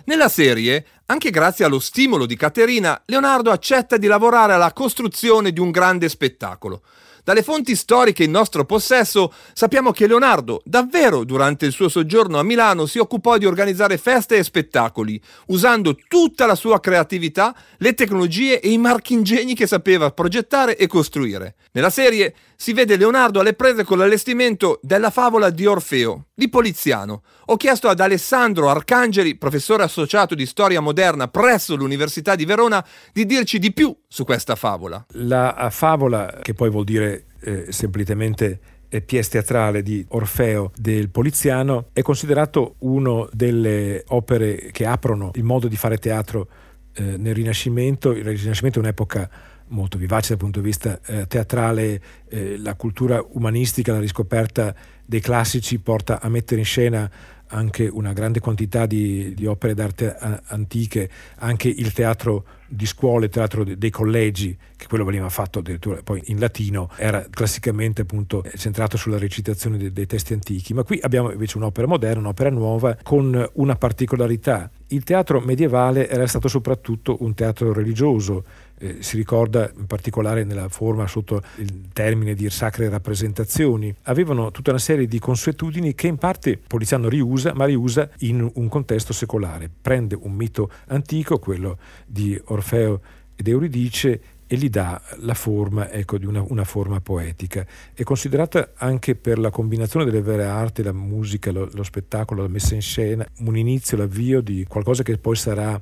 Nella 0.05 0.29
serie, 0.29 0.85
anche 1.07 1.29
grazie 1.29 1.65
allo 1.65 1.79
stimolo 1.79 2.25
di 2.25 2.37
Caterina, 2.37 3.01
Leonardo 3.05 3.51
accetta 3.51 3.97
di 3.97 4.07
lavorare 4.07 4.53
alla 4.53 4.71
costruzione 4.71 5.51
di 5.51 5.59
un 5.59 5.69
grande 5.69 6.07
spettacolo. 6.07 6.81
Dalle 7.27 7.43
fonti 7.43 7.75
storiche 7.75 8.23
in 8.23 8.31
nostro 8.31 8.63
possesso 8.63 9.33
sappiamo 9.51 9.91
che 9.91 10.07
Leonardo, 10.07 10.61
davvero 10.63 11.25
durante 11.25 11.65
il 11.65 11.73
suo 11.73 11.89
soggiorno 11.89 12.39
a 12.39 12.43
Milano, 12.43 12.85
si 12.85 12.99
occupò 12.99 13.37
di 13.37 13.45
organizzare 13.45 13.97
feste 13.97 14.37
e 14.37 14.43
spettacoli, 14.43 15.21
usando 15.47 15.97
tutta 16.07 16.45
la 16.45 16.55
sua 16.55 16.79
creatività, 16.79 17.53
le 17.79 17.95
tecnologie 17.95 18.61
e 18.61 18.69
i 18.69 18.77
marchingegni 18.77 19.55
che 19.55 19.67
sapeva 19.67 20.11
progettare 20.11 20.77
e 20.77 20.87
costruire. 20.87 21.55
Nella 21.73 21.89
serie 21.89 22.33
si 22.55 22.71
vede 22.71 22.95
Leonardo 22.95 23.41
alle 23.41 23.53
prese 23.53 23.83
con 23.83 23.97
l'allestimento 23.97 24.79
della 24.81 25.11
favola 25.11 25.49
di 25.49 25.65
Orfeo, 25.65 26.27
di 26.33 26.49
Poliziano. 26.49 27.23
Ho 27.47 27.57
chiesto 27.57 27.87
ad 27.89 27.99
Alessandro 27.99 28.69
Arcangeli, 28.69 29.35
professore 29.35 29.83
associato 29.83 30.33
di 30.33 30.45
storia 30.45 30.79
moderna 30.79 31.27
presso 31.27 31.75
l'Università 31.75 32.35
di 32.35 32.45
Verona, 32.45 32.83
di 33.11 33.25
dirci 33.25 33.59
di 33.59 33.73
più 33.73 33.95
su 34.07 34.23
questa 34.23 34.55
favola. 34.55 35.05
La 35.11 35.67
favola, 35.69 36.39
che 36.41 36.53
poi 36.53 36.69
vuol 36.69 36.85
dire 36.85 37.16
eh, 37.41 37.65
semplicemente 37.69 38.59
eh, 38.89 39.01
pièce 39.01 39.31
teatrale 39.31 39.83
di 39.83 40.05
Orfeo 40.09 40.71
del 40.75 41.09
Poliziano, 41.09 41.89
è 41.93 42.01
considerato 42.01 42.75
una 42.79 43.27
delle 43.31 44.03
opere 44.07 44.69
che 44.71 44.85
aprono 44.85 45.31
il 45.35 45.43
modo 45.43 45.67
di 45.67 45.75
fare 45.75 45.97
teatro 45.97 46.47
eh, 46.93 47.17
nel 47.17 47.35
Rinascimento. 47.35 48.11
Il 48.11 48.23
Rinascimento 48.23 48.79
è 48.79 48.81
un'epoca 48.81 49.29
molto 49.69 49.97
vivace 49.97 50.29
dal 50.29 50.37
punto 50.37 50.59
di 50.59 50.65
vista 50.65 50.99
eh, 51.05 51.27
teatrale, 51.27 52.01
eh, 52.29 52.57
la 52.57 52.75
cultura 52.75 53.23
umanistica, 53.31 53.93
la 53.93 53.99
riscoperta 53.99 54.73
dei 55.05 55.19
classici 55.19 55.79
porta 55.79 56.21
a 56.21 56.29
mettere 56.29 56.61
in 56.61 56.65
scena 56.65 57.09
anche 57.47 57.87
una 57.87 58.13
grande 58.13 58.39
quantità 58.39 58.85
di, 58.85 59.33
di 59.33 59.45
opere 59.45 59.73
d'arte 59.73 60.15
a, 60.15 60.41
antiche, 60.47 61.09
anche 61.37 61.69
il 61.69 61.93
teatro 61.93 62.45
di 62.67 62.85
scuole, 62.85 63.29
teatro 63.29 63.63
dei 63.63 63.89
collegi, 63.89 64.55
che 64.75 64.87
quello 64.87 65.05
veniva 65.05 65.29
fatto 65.29 65.59
addirittura 65.59 66.01
poi 66.03 66.21
in 66.25 66.39
latino, 66.39 66.89
era 66.97 67.25
classicamente 67.29 68.01
appunto 68.01 68.43
centrato 68.55 68.97
sulla 68.97 69.17
recitazione 69.17 69.77
dei, 69.77 69.91
dei 69.91 70.05
testi 70.05 70.33
antichi, 70.33 70.73
ma 70.73 70.83
qui 70.83 70.99
abbiamo 71.01 71.31
invece 71.31 71.57
un'opera 71.57 71.87
moderna, 71.87 72.19
un'opera 72.19 72.49
nuova, 72.49 72.97
con 73.01 73.49
una 73.53 73.75
particolarità. 73.75 74.69
Il 74.87 75.03
teatro 75.03 75.39
medievale 75.39 76.09
era 76.09 76.27
stato 76.27 76.47
soprattutto 76.47 77.17
un 77.21 77.33
teatro 77.33 77.73
religioso, 77.73 78.43
eh, 78.79 78.97
si 78.99 79.17
ricorda 79.17 79.71
in 79.77 79.87
particolare 79.87 80.43
nella 80.43 80.69
forma 80.69 81.07
sotto 81.07 81.41
il 81.57 81.89
termine 81.93 82.33
di 82.33 82.49
sacre 82.49 82.89
rappresentazioni, 82.89 83.93
avevano 84.03 84.51
tutta 84.51 84.71
una 84.71 84.79
serie 84.79 85.07
di 85.07 85.19
consuetudini 85.19 85.95
che 85.95 86.07
in 86.07 86.17
parte 86.17 86.57
Poliziano 86.57 87.09
riusa, 87.09 87.53
ma 87.53 87.65
riusa 87.65 88.09
in 88.19 88.49
un 88.53 88.67
contesto 88.67 89.13
secolare. 89.13 89.69
Prende 89.81 90.17
un 90.19 90.33
mito 90.33 90.69
antico, 90.87 91.39
quello 91.39 91.77
di 92.05 92.39
Orfeo 92.45 93.01
ed 93.35 93.47
Euridice, 93.47 94.21
e 94.47 94.55
gli 94.55 94.69
dà 94.69 95.01
la 95.17 95.33
forma 95.33 95.91
ecco, 95.91 96.17
di 96.17 96.25
una, 96.25 96.41
una, 96.47 96.63
forma 96.63 97.01
poetica. 97.01 97.65
È 97.93 98.03
considerata 98.03 98.71
anche 98.75 99.15
per 99.15 99.37
la 99.37 99.49
combinazione 99.49 100.05
delle 100.05 100.21
vere 100.21 100.45
arti, 100.45 100.83
la 100.83 100.93
musica, 100.93 101.51
lo, 101.51 101.69
lo 101.73 101.83
spettacolo, 101.83 102.43
la 102.43 102.47
messa 102.47 102.73
in 102.73 102.81
scena, 102.81 103.27
un 103.39 103.57
inizio, 103.57 103.97
l'avvio 103.97 104.39
di 104.39 104.65
qualcosa 104.65 105.03
che 105.03 105.17
poi 105.17 105.35
sarà 105.35 105.79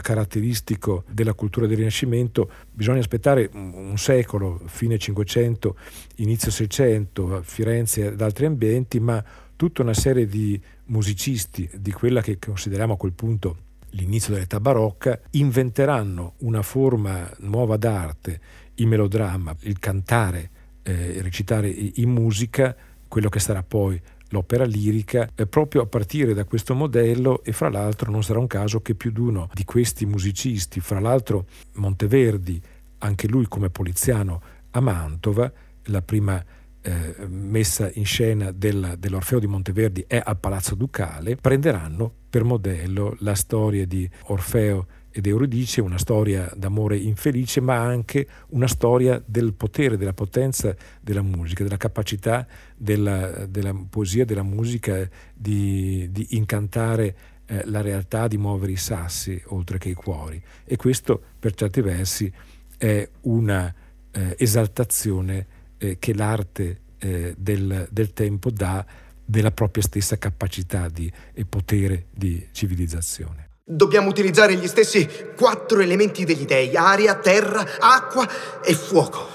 caratteristico 0.00 1.04
della 1.10 1.34
cultura 1.34 1.66
del 1.66 1.78
Rinascimento, 1.78 2.50
bisogna 2.70 3.00
aspettare 3.00 3.50
un 3.52 3.96
secolo, 3.96 4.60
fine 4.66 4.98
500, 4.98 5.76
inizio 6.16 6.50
600, 6.50 7.36
a 7.36 7.42
Firenze 7.42 8.12
ed 8.12 8.20
altri 8.20 8.46
ambienti, 8.46 9.00
ma 9.00 9.22
tutta 9.56 9.82
una 9.82 9.94
serie 9.94 10.26
di 10.26 10.60
musicisti 10.86 11.68
di 11.74 11.92
quella 11.92 12.22
che 12.22 12.38
consideriamo 12.38 12.94
a 12.94 12.96
quel 12.96 13.12
punto 13.12 13.56
l'inizio 13.90 14.34
dell'età 14.34 14.60
barocca, 14.60 15.18
inventeranno 15.30 16.34
una 16.38 16.62
forma 16.62 17.28
nuova 17.40 17.76
d'arte, 17.76 18.40
il 18.76 18.86
melodramma, 18.86 19.54
il 19.62 19.78
cantare, 19.78 20.50
eh, 20.82 21.20
recitare 21.22 21.68
in 21.68 22.10
musica, 22.10 22.74
quello 23.08 23.28
che 23.28 23.40
sarà 23.40 23.62
poi 23.62 24.00
l'opera 24.30 24.64
lirica 24.64 25.28
è 25.34 25.46
proprio 25.46 25.82
a 25.82 25.86
partire 25.86 26.34
da 26.34 26.44
questo 26.44 26.74
modello 26.74 27.42
e 27.44 27.52
fra 27.52 27.68
l'altro 27.68 28.10
non 28.10 28.22
sarà 28.22 28.38
un 28.38 28.46
caso 28.46 28.80
che 28.80 28.94
più 28.94 29.10
di 29.10 29.20
uno 29.20 29.48
di 29.52 29.64
questi 29.64 30.06
musicisti, 30.06 30.80
fra 30.80 31.00
l'altro 31.00 31.46
Monteverdi, 31.74 32.60
anche 32.98 33.28
lui 33.28 33.46
come 33.46 33.70
poliziano 33.70 34.42
a 34.70 34.80
Mantova, 34.80 35.50
la 35.84 36.02
prima 36.02 36.42
eh, 36.82 37.14
messa 37.28 37.90
in 37.94 38.04
scena 38.04 38.52
del, 38.52 38.94
dell'Orfeo 38.98 39.38
di 39.38 39.46
Monteverdi 39.46 40.04
è 40.06 40.20
al 40.22 40.38
Palazzo 40.38 40.74
Ducale, 40.74 41.36
prenderanno 41.36 42.12
per 42.30 42.44
modello 42.44 43.16
la 43.20 43.34
storia 43.34 43.86
di 43.86 44.08
Orfeo 44.26 44.86
ed 45.10 45.26
Euridice, 45.26 45.80
una 45.80 45.98
storia 45.98 46.50
d'amore 46.56 46.96
infelice, 46.96 47.60
ma 47.60 47.76
anche 47.76 48.26
una 48.48 48.68
storia 48.68 49.22
del 49.24 49.54
potere, 49.54 49.96
della 49.96 50.12
potenza 50.12 50.74
della 51.00 51.22
musica, 51.22 51.62
della 51.62 51.76
capacità 51.76 52.46
della, 52.76 53.46
della 53.46 53.74
poesia, 53.88 54.24
della 54.24 54.42
musica 54.42 55.08
di, 55.34 56.08
di 56.10 56.26
incantare 56.30 57.16
eh, 57.46 57.62
la 57.66 57.80
realtà, 57.80 58.28
di 58.28 58.38
muovere 58.38 58.72
i 58.72 58.76
sassi 58.76 59.40
oltre 59.46 59.78
che 59.78 59.88
i 59.88 59.94
cuori. 59.94 60.40
E 60.64 60.76
questo, 60.76 61.20
per 61.38 61.54
certi 61.54 61.80
versi, 61.80 62.32
è 62.78 63.08
una 63.22 63.74
eh, 64.12 64.36
esaltazione 64.38 65.46
eh, 65.78 65.98
che 65.98 66.14
l'arte 66.14 66.80
eh, 66.98 67.34
del, 67.36 67.88
del 67.90 68.12
tempo 68.12 68.50
dà 68.50 68.86
della 69.24 69.52
propria 69.52 69.82
stessa 69.82 70.18
capacità 70.18 70.88
di, 70.88 71.10
e 71.32 71.44
potere 71.44 72.06
di 72.10 72.48
civilizzazione. 72.52 73.49
Dobbiamo 73.72 74.08
utilizzare 74.08 74.54
gli 74.54 74.66
stessi 74.66 75.08
quattro 75.36 75.78
elementi 75.78 76.24
degli 76.24 76.44
dei, 76.44 76.74
aria, 76.74 77.14
terra, 77.14 77.64
acqua 77.78 78.28
e 78.64 78.74
fuoco. 78.74 79.28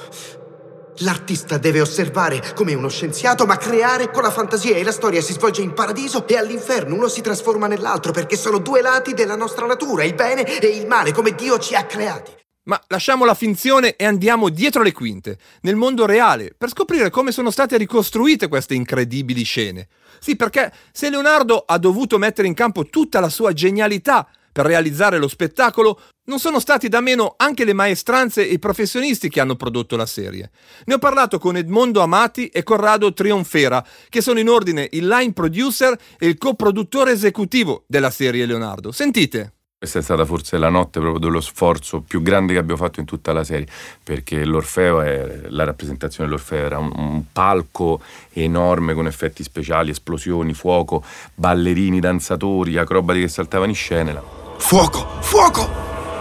L'artista 1.00 1.58
deve 1.58 1.80
osservare 1.80 2.42
come 2.54 2.74
uno 2.74 2.90
scienziato, 2.90 3.46
ma 3.46 3.56
creare 3.56 4.12
con 4.12 4.24
la 4.24 4.32
fantasia 4.32 4.76
e 4.76 4.84
la 4.84 4.92
storia 4.92 5.22
si 5.22 5.32
svolge 5.32 5.62
in 5.62 5.74
paradiso 5.74 6.28
e 6.28 6.36
all'inferno. 6.36 6.96
Uno 6.96 7.08
si 7.08 7.22
trasforma 7.22 7.68
nell'altro 7.68 8.12
perché 8.12 8.36
sono 8.36 8.58
due 8.58 8.82
lati 8.82 9.14
della 9.14 9.38
nostra 9.38 9.66
natura, 9.66 10.04
il 10.04 10.16
bene 10.16 10.60
e 10.60 10.68
il 10.68 10.86
male, 10.86 11.14
come 11.14 11.34
Dio 11.34 11.58
ci 11.58 11.74
ha 11.74 11.86
creati. 11.86 12.45
Ma 12.66 12.82
lasciamo 12.88 13.26
la 13.26 13.36
finzione 13.36 13.96
e 13.96 14.06
andiamo 14.06 14.50
dietro 14.50 14.82
le 14.82 14.92
quinte, 14.92 15.38
nel 15.62 15.76
mondo 15.76 16.06
reale, 16.06 16.54
per 16.58 16.70
scoprire 16.70 17.10
come 17.10 17.32
sono 17.32 17.52
state 17.52 17.78
ricostruite 17.78 18.48
queste 18.48 18.74
incredibili 18.74 19.44
scene. 19.44 19.88
Sì, 20.20 20.36
perché 20.36 20.74
se 20.92 21.10
Leonardo 21.10 21.64
ha 21.66 21.78
dovuto 21.78 22.18
mettere 22.18 22.48
in 22.48 22.56
campo 22.56 22.86
tutta 22.88 23.20
la 23.20 23.30
sua 23.30 23.54
genialità 23.54 24.28
per 24.52 24.66
realizzare 24.66 25.18
lo 25.18 25.28
spettacolo, 25.28 26.00
non 26.28 26.40
sono 26.40 26.60
stati 26.60 26.88
da 26.88 27.02
meno 27.02 27.36
anche 27.38 27.66
le 27.66 27.74
maestranze 27.74 28.48
e 28.48 28.54
i 28.54 28.58
professionisti 28.58 29.30
che 29.30 29.42
hanno 29.42 29.56
prodotto 29.56 29.96
la 29.96 30.06
serie. 30.06 30.50
Ne 30.86 30.94
ho 30.94 30.98
parlato 30.98 31.38
con 31.38 31.58
Edmondo 31.58 32.02
Amati 32.02 32.48
e 32.48 32.64
Corrado 32.64 33.14
Trionfera, 33.14 33.86
che 34.10 34.22
sono 34.22 34.40
in 34.40 34.50
ordine 34.50 34.88
il 34.94 35.08
line 35.08 35.34
producer 35.34 35.96
e 36.18 36.28
il 36.28 36.38
coproduttore 36.38 37.12
esecutivo 37.12 37.84
della 37.86 38.10
serie 38.10 38.46
Leonardo. 38.46 38.92
Sentite. 38.92 39.55
Questa 39.78 40.00
è 40.00 40.02
stata 40.02 40.24
forse 40.24 40.58
la 40.58 40.70
notte 40.70 41.02
proprio 41.02 41.20
dello 41.20 41.42
sforzo 41.42 42.00
più 42.00 42.22
grande 42.22 42.54
che 42.54 42.60
abbiamo 42.60 42.82
fatto 42.82 43.02
in 43.02 43.06
tutta 43.06 43.34
la 43.34 43.44
serie, 43.44 43.68
perché 44.02 44.46
l'Orfeo, 44.46 45.02
è, 45.02 45.42
la 45.50 45.66
rappresentazione 45.66 46.30
dell'Orfeo 46.30 46.66
era 46.66 46.78
un, 46.78 46.94
un, 46.96 47.24
palco 47.30 48.02
enorme 48.32 48.94
con 48.94 49.06
effetti 49.06 49.44
speciali, 49.44 49.90
esplosioni, 49.90 50.54
fuoco, 50.54 51.04
ballerini, 51.36 52.00
danzatori, 52.00 52.78
acrobati 52.78 53.20
che 53.20 53.28
saltavano 53.28 53.70
in 53.70 53.76
scena. 53.76 54.24
Fuoco! 54.58 55.08
Fuoco! 55.20 55.70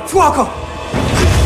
Fuoco! 0.04 1.43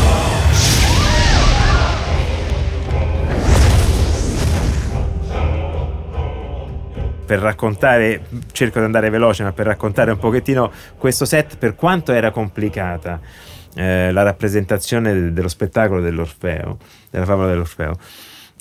Per 7.29 7.37
raccontare, 7.37 8.21
cerco 8.51 8.79
di 8.79 8.85
andare 8.85 9.11
veloce, 9.11 9.43
ma 9.43 9.51
per 9.51 9.67
raccontare 9.67 10.09
un 10.09 10.17
pochettino 10.17 10.71
questo 10.97 11.25
set, 11.25 11.57
per 11.57 11.75
quanto 11.75 12.11
era 12.11 12.31
complicata 12.31 13.19
eh, 13.75 14.11
la 14.11 14.23
rappresentazione 14.23 15.31
dello 15.31 15.47
spettacolo 15.47 16.01
dell'Orfeo, 16.01 16.79
della 17.11 17.25
favola 17.25 17.49
dell'Orfeo 17.49 17.97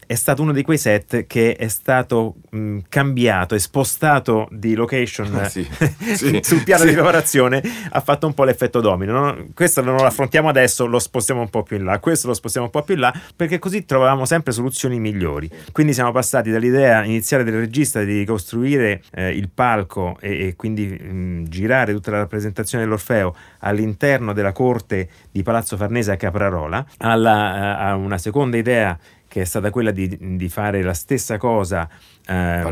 è 0.08 0.14
stato 0.14 0.40
uno 0.40 0.52
di 0.52 0.62
quei 0.62 0.78
set 0.78 1.26
che 1.26 1.54
è 1.54 1.68
stato 1.68 2.36
mh, 2.48 2.78
cambiato 2.88 3.54
e 3.54 3.58
spostato 3.58 4.48
di 4.50 4.72
location 4.72 5.34
ah, 5.34 5.48
sì, 5.50 5.68
sì, 6.16 6.40
sul 6.42 6.64
piano 6.64 6.84
sì. 6.84 6.88
di 6.88 6.94
preparazione 6.94 7.62
ha 7.90 8.00
fatto 8.00 8.26
un 8.26 8.32
po' 8.32 8.44
l'effetto 8.44 8.80
domino 8.80 9.12
no? 9.12 9.46
questo 9.52 9.82
non 9.82 9.96
lo 9.96 10.06
affrontiamo 10.06 10.48
adesso 10.48 10.86
lo 10.86 10.98
spostiamo 10.98 11.42
un 11.42 11.50
po' 11.50 11.62
più 11.62 11.76
in 11.76 11.84
là 11.84 11.98
questo 11.98 12.26
lo 12.26 12.32
spostiamo 12.32 12.68
un 12.68 12.72
po' 12.72 12.82
più 12.84 12.94
in 12.94 13.00
là 13.00 13.12
perché 13.36 13.58
così 13.58 13.84
trovavamo 13.84 14.24
sempre 14.24 14.52
soluzioni 14.52 14.98
migliori 14.98 15.50
quindi 15.72 15.92
siamo 15.92 16.10
passati 16.10 16.50
dall'idea 16.50 17.04
iniziale 17.04 17.44
del 17.44 17.58
regista 17.58 18.02
di 18.02 18.16
ricostruire 18.16 19.02
eh, 19.12 19.36
il 19.36 19.50
palco 19.52 20.16
e, 20.20 20.46
e 20.46 20.56
quindi 20.56 20.86
mh, 20.86 21.48
girare 21.48 21.92
tutta 21.92 22.12
la 22.12 22.18
rappresentazione 22.18 22.84
dell'Orfeo 22.84 23.34
all'interno 23.58 24.32
della 24.32 24.52
corte 24.52 25.06
di 25.30 25.42
Palazzo 25.42 25.76
Farnese 25.76 26.12
a 26.12 26.16
Caprarola 26.16 26.86
alla, 26.96 27.76
a 27.76 27.94
una 27.94 28.16
seconda 28.16 28.56
idea 28.56 28.98
che 29.28 29.42
è 29.42 29.44
stata 29.44 29.70
quella 29.70 29.90
di, 29.90 30.36
di 30.36 30.48
fare 30.48 30.82
la 30.82 30.94
stessa 30.94 31.36
cosa 31.36 31.88
eh, 32.26 32.62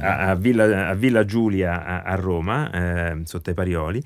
a, 0.00 0.18
a, 0.28 0.34
Villa, 0.34 0.88
a, 0.88 0.94
Villa, 0.94 1.24
Giulia 1.24 1.84
a, 1.84 2.02
a 2.02 2.14
Roma, 2.16 2.70
eh, 2.70 3.20
sotto 3.24 3.50
i 3.50 3.54
Parioli, 3.54 4.02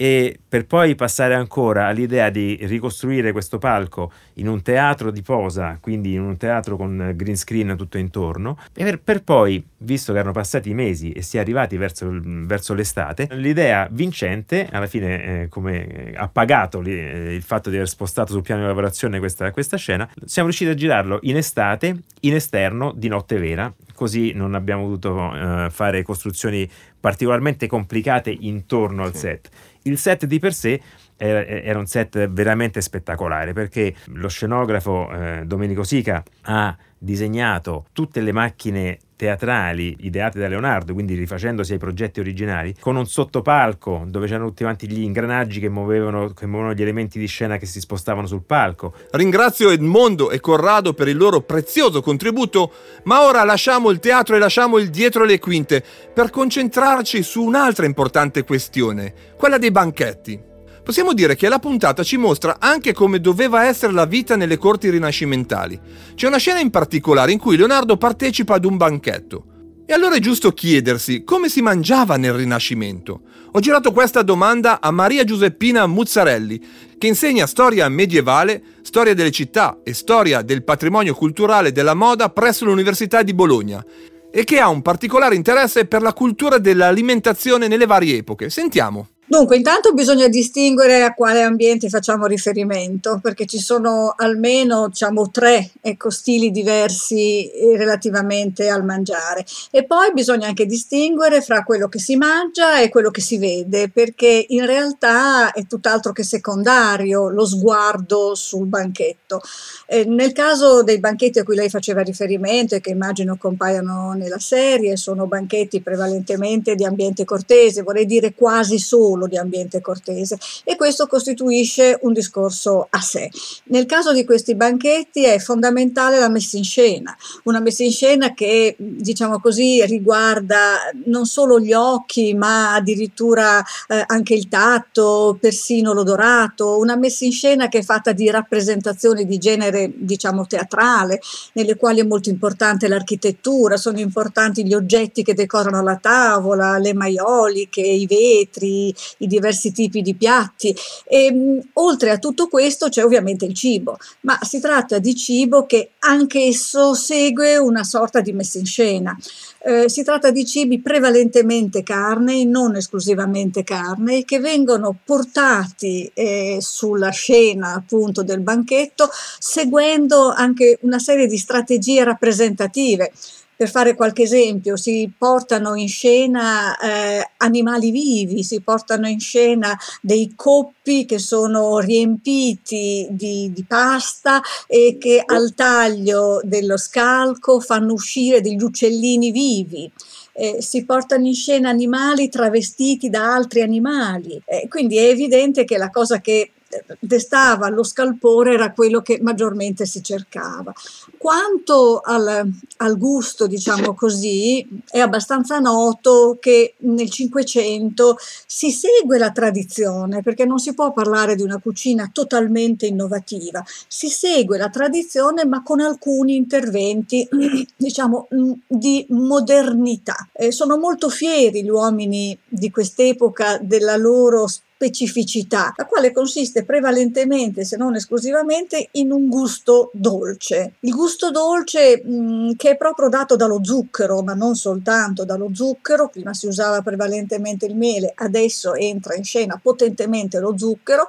e 0.00 0.38
per 0.48 0.64
poi 0.64 0.94
passare 0.94 1.34
ancora 1.34 1.88
all'idea 1.88 2.30
di 2.30 2.56
ricostruire 2.62 3.32
questo 3.32 3.58
palco 3.58 4.12
in 4.34 4.46
un 4.46 4.62
teatro 4.62 5.10
di 5.10 5.22
posa, 5.22 5.76
quindi 5.80 6.12
in 6.12 6.20
un 6.20 6.36
teatro 6.36 6.76
con 6.76 7.14
green 7.16 7.36
screen 7.36 7.74
tutto 7.76 7.98
intorno, 7.98 8.56
per, 8.72 9.00
per 9.00 9.24
poi, 9.24 9.60
visto 9.78 10.12
che 10.12 10.18
erano 10.20 10.32
passati 10.32 10.70
i 10.70 10.74
mesi 10.74 11.10
e 11.10 11.22
si 11.22 11.36
è 11.36 11.40
arrivati 11.40 11.76
verso, 11.76 12.08
verso 12.22 12.74
l'estate, 12.74 13.26
l'idea 13.32 13.88
vincente, 13.90 14.68
alla 14.70 14.86
fine 14.86 15.24
eh, 15.42 15.48
come 15.48 16.12
ha 16.14 16.28
pagato 16.28 16.80
eh, 16.80 17.34
il 17.34 17.42
fatto 17.42 17.68
di 17.68 17.74
aver 17.74 17.88
spostato 17.88 18.30
sul 18.30 18.42
piano 18.42 18.60
di 18.60 18.68
lavorazione 18.68 19.18
questa, 19.18 19.50
questa 19.50 19.76
scena, 19.76 20.08
siamo 20.24 20.46
riusciti 20.46 20.70
a 20.70 20.74
girarlo 20.74 21.18
in 21.22 21.36
estate, 21.36 22.02
in 22.20 22.34
esterno, 22.34 22.92
di 22.94 23.08
notte 23.08 23.36
vera, 23.36 23.74
così 23.94 24.30
non 24.32 24.54
abbiamo 24.54 24.82
dovuto 24.82 25.34
eh, 25.34 25.70
fare 25.70 26.04
costruzioni 26.04 26.70
particolarmente 27.00 27.66
complicate 27.66 28.30
intorno 28.30 29.02
al 29.02 29.14
set. 29.14 29.50
Il 29.82 29.98
set 29.98 30.26
di 30.26 30.38
per 30.38 30.54
sé 30.54 30.80
era, 31.16 31.78
un 31.78 31.86
set 31.86 32.28
veramente 32.28 32.80
spettacolare 32.80 33.52
perché 33.52 33.94
lo 34.06 34.28
scenografo 34.28 35.10
eh, 35.10 35.42
Domenico 35.44 35.82
Sica 35.82 36.22
ha 36.42 36.76
disegnato 36.96 37.86
tutte 37.92 38.20
le 38.20 38.32
macchine 38.32 38.98
teatrali 39.18 39.96
ideate 40.02 40.38
da 40.38 40.46
Leonardo, 40.46 40.92
quindi 40.92 41.16
rifacendosi 41.16 41.72
ai 41.72 41.78
progetti 41.78 42.20
originali, 42.20 42.76
con 42.78 42.94
un 42.94 43.04
sottopalco 43.04 44.04
dove 44.06 44.28
c'erano 44.28 44.46
tutti 44.46 44.62
quanti 44.62 44.88
gli 44.88 45.02
ingranaggi 45.02 45.58
che 45.58 45.68
muovevano, 45.68 46.28
che 46.28 46.46
muovevano 46.46 46.74
gli 46.74 46.82
elementi 46.82 47.18
di 47.18 47.26
scena 47.26 47.56
che 47.56 47.66
si 47.66 47.80
spostavano 47.80 48.28
sul 48.28 48.44
palco. 48.44 48.94
Ringrazio 49.10 49.70
Edmondo 49.70 50.30
e 50.30 50.38
Corrado 50.38 50.94
per 50.94 51.08
il 51.08 51.16
loro 51.16 51.40
prezioso 51.40 52.00
contributo, 52.00 52.72
ma 53.04 53.26
ora 53.26 53.42
lasciamo 53.42 53.90
il 53.90 53.98
teatro 53.98 54.36
e 54.36 54.38
lasciamo 54.38 54.78
il 54.78 54.88
dietro 54.88 55.24
le 55.24 55.40
quinte 55.40 55.82
per 56.14 56.30
concentrarci 56.30 57.20
su 57.24 57.42
un'altra 57.42 57.86
importante 57.86 58.44
questione, 58.44 59.12
quella 59.36 59.58
dei 59.58 59.72
banchetti. 59.72 60.46
Possiamo 60.88 61.12
dire 61.12 61.36
che 61.36 61.50
la 61.50 61.58
puntata 61.58 62.02
ci 62.02 62.16
mostra 62.16 62.56
anche 62.58 62.94
come 62.94 63.20
doveva 63.20 63.66
essere 63.66 63.92
la 63.92 64.06
vita 64.06 64.36
nelle 64.36 64.56
corti 64.56 64.88
rinascimentali. 64.88 65.78
C'è 66.14 66.26
una 66.26 66.38
scena 66.38 66.60
in 66.60 66.70
particolare 66.70 67.30
in 67.30 67.38
cui 67.38 67.58
Leonardo 67.58 67.98
partecipa 67.98 68.54
ad 68.54 68.64
un 68.64 68.78
banchetto. 68.78 69.44
E 69.84 69.92
allora 69.92 70.14
è 70.14 70.18
giusto 70.18 70.52
chiedersi 70.52 71.24
come 71.24 71.50
si 71.50 71.60
mangiava 71.60 72.16
nel 72.16 72.32
Rinascimento. 72.32 73.20
Ho 73.52 73.60
girato 73.60 73.92
questa 73.92 74.22
domanda 74.22 74.80
a 74.80 74.90
Maria 74.90 75.24
Giuseppina 75.24 75.86
Muzzarelli, 75.86 76.58
che 76.96 77.06
insegna 77.06 77.46
storia 77.46 77.86
medievale, 77.90 78.62
storia 78.80 79.12
delle 79.12 79.30
città 79.30 79.80
e 79.84 79.92
storia 79.92 80.40
del 80.40 80.64
patrimonio 80.64 81.14
culturale 81.14 81.70
della 81.70 81.92
moda 81.92 82.30
presso 82.30 82.64
l'Università 82.64 83.22
di 83.22 83.34
Bologna 83.34 83.84
e 84.30 84.42
che 84.42 84.58
ha 84.58 84.70
un 84.70 84.80
particolare 84.80 85.34
interesse 85.34 85.84
per 85.84 86.00
la 86.00 86.14
cultura 86.14 86.56
dell'alimentazione 86.56 87.68
nelle 87.68 87.84
varie 87.84 88.16
epoche. 88.16 88.48
Sentiamo. 88.48 89.08
Dunque, 89.30 89.56
intanto 89.56 89.92
bisogna 89.92 90.26
distinguere 90.26 91.02
a 91.02 91.12
quale 91.12 91.42
ambiente 91.42 91.90
facciamo 91.90 92.24
riferimento, 92.24 93.20
perché 93.22 93.44
ci 93.44 93.58
sono 93.58 94.14
almeno 94.16 94.88
diciamo, 94.88 95.30
tre 95.30 95.70
ecco, 95.82 96.08
stili 96.08 96.50
diversi 96.50 97.50
eh, 97.50 97.76
relativamente 97.76 98.70
al 98.70 98.86
mangiare. 98.86 99.44
E 99.70 99.84
poi 99.84 100.14
bisogna 100.14 100.46
anche 100.46 100.64
distinguere 100.64 101.42
fra 101.42 101.62
quello 101.62 101.88
che 101.88 101.98
si 101.98 102.16
mangia 102.16 102.80
e 102.80 102.88
quello 102.88 103.10
che 103.10 103.20
si 103.20 103.36
vede, 103.36 103.90
perché 103.90 104.46
in 104.48 104.64
realtà 104.64 105.52
è 105.52 105.66
tutt'altro 105.66 106.12
che 106.12 106.24
secondario 106.24 107.28
lo 107.28 107.44
sguardo 107.44 108.34
sul 108.34 108.64
banchetto. 108.66 109.42
Eh, 109.86 110.06
nel 110.06 110.32
caso 110.32 110.82
dei 110.82 111.00
banchetti 111.00 111.38
a 111.38 111.44
cui 111.44 111.54
lei 111.54 111.68
faceva 111.68 112.00
riferimento 112.00 112.76
e 112.76 112.80
che 112.80 112.92
immagino 112.92 113.36
compaiano 113.36 114.14
nella 114.14 114.38
serie, 114.38 114.96
sono 114.96 115.26
banchetti 115.26 115.82
prevalentemente 115.82 116.74
di 116.74 116.86
ambiente 116.86 117.26
cortese, 117.26 117.82
vorrei 117.82 118.06
dire 118.06 118.32
quasi 118.32 118.78
solo 118.78 119.16
solo 119.18 119.26
di 119.26 119.36
ambiente 119.36 119.80
cortese 119.80 120.38
e 120.62 120.76
questo 120.76 121.06
costituisce 121.06 121.98
un 122.02 122.12
discorso 122.12 122.86
a 122.88 123.00
sé. 123.00 123.28
Nel 123.64 123.86
caso 123.86 124.12
di 124.12 124.24
questi 124.24 124.54
banchetti 124.54 125.24
è 125.24 125.38
fondamentale 125.38 126.20
la 126.20 126.28
messa 126.28 126.56
in 126.56 126.64
scena, 126.64 127.16
una 127.44 127.58
messa 127.60 127.82
in 127.82 127.90
scena 127.90 128.32
che 128.32 128.76
diciamo 128.78 129.40
così 129.40 129.84
riguarda 129.84 130.90
non 131.06 131.26
solo 131.26 131.58
gli 131.58 131.72
occhi 131.72 132.34
ma 132.34 132.74
addirittura 132.74 133.62
eh, 133.88 134.04
anche 134.06 134.34
il 134.34 134.48
tatto, 134.48 135.36
persino 135.40 135.92
l'odorato, 135.92 136.78
una 136.78 136.96
messa 136.96 137.24
in 137.24 137.32
scena 137.32 137.68
che 137.68 137.78
è 137.78 137.82
fatta 137.82 138.12
di 138.12 138.30
rappresentazioni 138.30 139.26
di 139.26 139.38
genere 139.38 139.90
diciamo 139.94 140.46
teatrale, 140.46 141.20
nelle 141.54 141.76
quali 141.76 142.00
è 142.00 142.04
molto 142.04 142.28
importante 142.28 142.86
l'architettura, 142.86 143.76
sono 143.76 143.98
importanti 143.98 144.64
gli 144.64 144.74
oggetti 144.74 145.24
che 145.24 145.34
decorano 145.34 145.82
la 145.82 145.96
tavola, 145.96 146.78
le 146.78 146.94
maioliche, 146.94 147.80
i 147.80 148.06
vetri, 148.06 148.94
i 149.18 149.26
diversi 149.26 149.72
tipi 149.72 150.02
di 150.02 150.14
piatti. 150.14 150.74
E, 151.04 151.32
mh, 151.32 151.68
oltre 151.74 152.10
a 152.10 152.18
tutto 152.18 152.48
questo 152.48 152.88
c'è 152.88 153.04
ovviamente 153.04 153.44
il 153.44 153.54
cibo, 153.54 153.98
ma 154.20 154.38
si 154.42 154.60
tratta 154.60 154.98
di 154.98 155.14
cibo 155.14 155.66
che 155.66 155.90
anch'esso 156.00 156.94
segue 156.94 157.56
una 157.56 157.84
sorta 157.84 158.20
di 158.20 158.32
messa 158.32 158.58
in 158.58 158.66
scena. 158.66 159.16
Eh, 159.60 159.88
si 159.88 160.04
tratta 160.04 160.30
di 160.30 160.46
cibi 160.46 160.80
prevalentemente 160.80 161.82
carne, 161.82 162.44
non 162.44 162.76
esclusivamente 162.76 163.64
carne, 163.64 164.24
che 164.24 164.38
vengono 164.38 164.96
portati 165.04 166.08
eh, 166.14 166.58
sulla 166.60 167.10
scena 167.10 167.74
appunto 167.74 168.22
del 168.22 168.40
banchetto 168.40 169.10
seguendo 169.38 170.30
anche 170.30 170.78
una 170.82 170.98
serie 170.98 171.26
di 171.26 171.36
strategie 171.36 172.04
rappresentative. 172.04 173.12
Per 173.58 173.68
fare 173.68 173.96
qualche 173.96 174.22
esempio, 174.22 174.76
si 174.76 175.10
portano 175.18 175.74
in 175.74 175.88
scena 175.88 176.78
eh, 176.78 177.28
animali 177.38 177.90
vivi, 177.90 178.44
si 178.44 178.60
portano 178.60 179.08
in 179.08 179.18
scena 179.18 179.76
dei 180.00 180.34
coppi 180.36 181.04
che 181.04 181.18
sono 181.18 181.80
riempiti 181.80 183.08
di, 183.10 183.50
di 183.52 183.64
pasta 183.64 184.40
e 184.68 184.96
che 185.00 185.20
al 185.26 185.54
taglio 185.56 186.40
dello 186.44 186.76
scalco 186.76 187.58
fanno 187.58 187.94
uscire 187.94 188.40
degli 188.40 188.62
uccellini 188.62 189.32
vivi. 189.32 189.90
Eh, 190.34 190.62
si 190.62 190.84
portano 190.84 191.26
in 191.26 191.34
scena 191.34 191.68
animali 191.68 192.28
travestiti 192.28 193.10
da 193.10 193.34
altri 193.34 193.62
animali. 193.62 194.40
Eh, 194.44 194.68
quindi 194.68 194.98
è 194.98 195.08
evidente 195.08 195.64
che 195.64 195.78
la 195.78 195.90
cosa 195.90 196.20
che 196.20 196.52
destava 197.00 197.68
lo 197.68 197.82
scalpore 197.82 198.52
era 198.52 198.72
quello 198.72 199.00
che 199.00 199.18
maggiormente 199.22 199.86
si 199.86 200.02
cercava. 200.02 200.72
Quanto 201.16 202.00
al, 202.00 202.50
al, 202.76 202.98
gusto, 202.98 203.46
diciamo 203.46 203.94
così, 203.94 204.66
è 204.88 204.98
abbastanza 204.98 205.58
noto 205.58 206.36
che 206.40 206.74
nel 206.78 207.10
Cinquecento 207.10 208.16
si 208.46 208.70
segue 208.70 209.18
la 209.18 209.30
tradizione, 209.30 210.22
perché 210.22 210.44
non 210.44 210.58
si 210.58 210.74
può 210.74 210.92
parlare 210.92 211.34
di 211.34 211.42
una 211.42 211.58
cucina 211.58 212.10
totalmente 212.12 212.86
innovativa, 212.86 213.64
si 213.86 214.08
segue 214.08 214.58
la 214.58 214.68
tradizione 214.68 215.44
ma 215.44 215.62
con 215.62 215.80
alcuni 215.80 216.36
interventi, 216.36 217.26
diciamo, 217.76 218.28
di 218.66 219.06
modernità. 219.10 220.28
Eh, 220.32 220.52
sono 220.52 220.76
molto 220.76 221.08
fieri 221.08 221.62
gli 221.62 221.70
uomini 221.70 222.38
di 222.46 222.70
quest'epoca 222.70 223.58
della 223.58 223.96
loro 223.96 224.46
specificità, 224.78 225.74
la 225.76 225.86
quale 225.86 226.12
consiste 226.12 226.64
prevalentemente, 226.64 227.64
se 227.64 227.76
non 227.76 227.96
esclusivamente, 227.96 228.90
in 228.92 229.10
un 229.10 229.28
gusto 229.28 229.90
dolce. 229.92 230.74
Il 230.80 230.94
gusto 230.94 231.32
dolce 231.32 232.00
mh, 232.04 232.10
mm, 232.12 232.50
che 232.56 232.70
è 232.70 232.76
proprio 232.76 233.08
dato 233.08 233.34
dallo 233.34 233.58
zucchero, 233.60 234.22
ma 234.22 234.34
non 234.34 234.54
soltanto 234.54 235.24
dallo 235.24 235.50
zucchero, 235.52 236.08
prima 236.08 236.32
si 236.32 236.46
usava 236.46 236.80
prevalentemente 236.80 237.66
il 237.66 237.74
miele, 237.74 238.12
adesso 238.14 238.74
entra 238.74 239.16
in 239.16 239.24
scena 239.24 239.58
potentemente 239.60 240.38
lo 240.38 240.56
zucchero, 240.56 241.08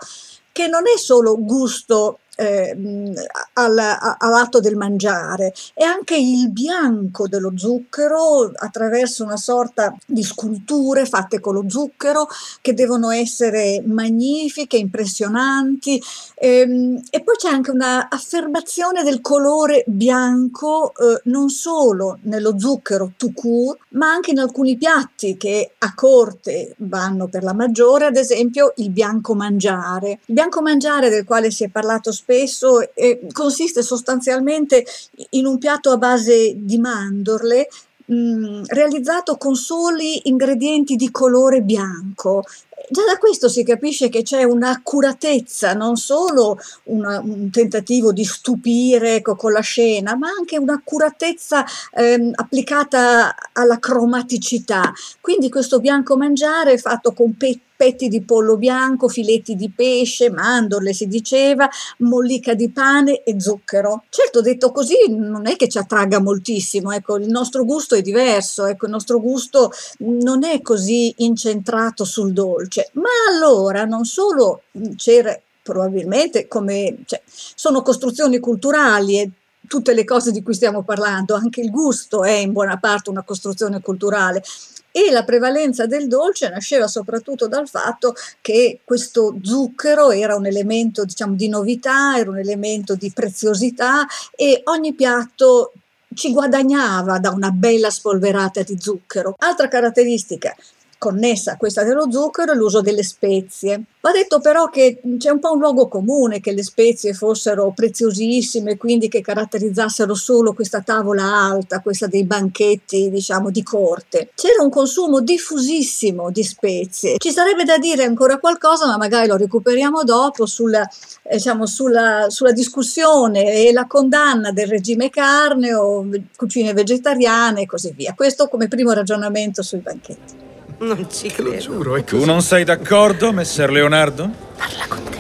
che 0.52 0.68
non 0.68 0.88
è 0.88 0.98
solo 0.98 1.38
gusto 1.40 2.22
eh, 2.40 3.14
all'atto 3.54 4.62
del 4.62 4.78
mangiare 4.78 5.54
e 5.74 5.84
anche 5.84 6.16
il 6.16 6.50
bianco 6.52 7.28
dello 7.28 7.52
zucchero 7.56 8.50
attraverso 8.56 9.26
una 9.26 9.36
sorta 9.36 9.94
di 10.06 10.24
sculture 10.24 11.06
fatte 11.06 11.42
con 11.42 11.56
lo 11.56 11.66
zucchero 11.68 12.28
che 12.62 12.74
devono 12.74 13.12
essere 13.12 13.84
magnifiche, 13.86 14.78
impressionanti 14.78 16.02
ehm, 16.36 17.02
e 17.10 17.22
poi 17.22 17.36
c'è 17.36 17.50
anche 17.50 17.72
un'affermazione 17.72 19.04
del 19.04 19.20
colore 19.20 19.84
bianco 19.88 20.94
eh, 20.96 21.22
non 21.26 21.50
solo 21.50 22.20
nello 22.22 22.58
zucchero 22.58 23.12
tout 23.18 23.34
court 23.34 23.80
ma 23.90 24.10
anche 24.10 24.32
in 24.32 24.40
alcuni 24.40 24.78
piatti 24.78 25.36
che 25.36 25.72
a 25.78 25.94
corte 25.94 26.76
vanno 26.78 27.28
per 27.28 27.44
la 27.44 27.54
maggiore, 27.54 28.06
ad 28.06 28.16
esempio 28.16 28.74
il 28.78 28.92
bianco 28.92 29.34
mangiare. 29.34 30.20
Il 30.26 30.34
bianco 30.36 30.62
mangiare 30.62 31.10
del 31.10 31.26
quale 31.26 31.52
si 31.52 31.64
è 31.64 31.70
parlato 31.70 32.12
spesso 32.12 32.28
spesso 32.30 32.94
eh, 32.94 33.22
consiste 33.32 33.82
sostanzialmente 33.82 34.86
in 35.32 35.48
un 35.48 35.58
piatto 35.58 35.90
a 35.90 35.98
base 35.98 36.54
di 36.58 36.78
mandorle 36.78 37.68
mh, 38.06 38.14
mm, 38.14 38.64
realizzato 38.68 39.36
con 39.38 39.56
soli 39.56 40.28
ingredienti 40.30 40.96
di 40.96 41.10
colore 41.10 41.62
bianco. 41.62 42.44
Già 42.92 43.04
da 43.06 43.18
questo 43.18 43.50
si 43.50 43.64
capisce 43.64 44.10
che 44.10 44.22
c'è 44.22 44.44
un'accuratezza, 44.44 45.74
non 45.74 45.96
solo 45.96 46.58
una, 46.86 47.20
un 47.20 47.50
tentativo 47.52 48.12
di 48.12 48.24
stupire 48.24 49.16
ecco, 49.16 49.36
con 49.36 49.52
la 49.52 49.60
scena, 49.62 50.16
ma 50.16 50.30
anche 50.30 50.58
un'accuratezza 50.58 51.66
ehm, 51.96 52.32
applicata 52.36 53.36
alla 53.54 53.80
cromaticità. 53.80 54.92
Quindi 55.20 55.50
questo 55.50 55.80
bianco 55.80 56.16
mangiare 56.16 56.78
fatto 56.78 57.14
con 57.14 57.36
petto 57.36 57.69
petti 57.80 58.10
di 58.10 58.24
pollo 58.24 58.58
bianco, 58.58 59.08
filetti 59.08 59.56
di 59.56 59.72
pesce, 59.74 60.30
mandorle 60.30 60.92
si 60.92 61.08
diceva, 61.08 61.70
mollica 62.00 62.54
di 62.54 62.70
pane 62.72 63.24
e 63.24 63.40
zucchero. 63.40 64.04
Certo, 64.10 64.42
detto 64.42 64.74
così 64.74 64.96
non 65.08 65.48
è 65.48 65.56
che 65.56 65.70
ci 65.70 65.78
attragga 65.78 66.20
moltissimo, 66.20 66.92
ecco, 66.92 67.16
il 67.16 67.30
nostro 67.30 67.64
gusto 67.64 67.96
è 67.96 68.02
diverso, 68.02 68.66
ecco, 68.66 68.84
il 68.84 68.92
nostro 68.92 69.22
gusto 69.22 69.72
non 70.00 70.44
è 70.44 70.62
così 70.62 71.14
incentrato 71.20 72.04
sul 72.04 72.34
dolce, 72.34 72.90
ma 72.96 73.08
allora 73.30 73.86
non 73.86 74.04
solo 74.04 74.64
c'era 74.98 75.40
probabilmente 75.64 76.50
come 76.50 76.98
cioè, 77.06 77.22
sono 77.26 77.82
costruzioni 77.82 78.40
culturali 78.40 79.22
e 79.22 79.32
tutte 79.70 79.94
le 79.94 80.04
cose 80.04 80.34
di 80.34 80.44
cui 80.44 80.54
stiamo 80.54 80.84
parlando, 80.84 81.34
anche 81.34 81.62
il 81.62 81.70
gusto 81.70 82.26
è 82.26 82.34
in 82.34 82.52
buona 82.52 82.78
parte 82.78 83.10
una 83.10 83.24
costruzione 83.24 83.80
culturale 83.80 84.44
e 84.92 85.12
la 85.12 85.24
prevalenza 85.24 85.86
del 85.86 86.08
dolce 86.08 86.50
nasceva 86.50 86.88
soprattutto 86.88 87.48
dal 87.48 87.68
fatto 87.68 88.16
che 88.42 88.80
questo 88.84 89.36
zucchero 89.42 90.12
era 90.12 90.36
un 90.36 90.46
elemento 90.46 91.06
diciamo 91.06 91.36
di 91.36 91.48
novità, 91.48 92.18
era 92.18 92.30
un 92.30 92.40
elemento 92.40 92.96
di 92.96 93.12
preziosità 93.12 94.06
e 94.36 94.62
ogni 94.66 94.94
piatto 94.94 95.74
ci 96.16 96.32
guadagnava 96.32 97.20
da 97.20 97.30
una 97.30 97.52
bella 97.52 97.90
spolverata 97.90 98.64
di 98.64 98.78
zucchero. 98.80 99.36
Altra 99.38 99.68
caratteristica 99.68 100.56
connessa 101.00 101.54
a 101.54 101.58
questa 101.58 101.84
dello 101.84 102.12
zucchero 102.12 102.52
è 102.52 102.56
l'uso 102.56 102.82
delle 102.82 103.04
spezie. 103.04 103.82
Va 104.02 104.12
detto 104.12 104.40
però 104.40 104.70
che 104.70 105.02
c'è 105.18 105.30
un 105.30 105.40
po' 105.40 105.54
un 105.54 105.60
luogo 105.60 105.88
comune 105.88 106.40
che 106.40 106.52
le 106.52 106.64
spezie 106.64 107.14
fossero 107.14 107.72
preziosissime, 107.76 108.78
quindi 108.78 109.08
che 109.08 109.22
caratterizzassero 109.22 110.14
solo 110.14 110.54
questa 110.54 110.82
tavola 110.82 111.24
alta, 111.24 111.82
questa 111.82 112.08
dei 112.08 112.26
banchetti, 112.26 113.10
diciamo, 113.10 113.50
di 113.50 113.64
corte. 113.64 114.32
C'era 114.36 114.62
un 114.62 114.70
consumo 114.70 115.22
diffusissimo 115.22 116.32
di 116.32 116.44
spezie. 116.44 117.16
Ci 117.18 117.32
sarebbe 117.32 117.64
da 117.64 117.78
dire 117.78 118.04
ancora 118.04 118.38
qualcosa, 118.38 118.86
ma 118.86 118.98
magari 118.98 119.28
lo 119.28 119.38
recuperiamo 119.38 120.04
dopo, 120.04 120.46
sulla, 120.46 120.88
eh, 121.24 121.36
diciamo, 121.36 121.66
sulla, 121.66 122.26
sulla 122.30 122.52
discussione 122.52 123.68
e 123.68 123.72
la 123.72 123.88
condanna 123.88 124.52
del 124.52 124.68
regime 124.68 125.10
carne 125.10 125.74
o 125.74 126.06
cucine 126.36 126.74
vegetariane 126.74 127.62
e 127.62 127.66
così 127.66 127.94
via. 127.96 128.14
Questo 128.14 128.48
come 128.48 128.68
primo 128.68 128.92
ragionamento 128.92 129.62
sui 129.62 129.80
banchetti. 129.80 130.49
Non 130.80 131.08
ci 131.12 131.30
credo. 131.30 131.52
Lo 131.52 131.58
giuro, 131.58 131.96
è 131.98 132.04
Tu 132.04 132.24
non 132.26 132.42
sei 132.42 132.64
d'accordo, 132.64 133.34
messer 133.34 133.70
Leonardo? 133.70 134.30
Parla 134.56 134.88
con 134.88 135.04
te. 135.04 135.18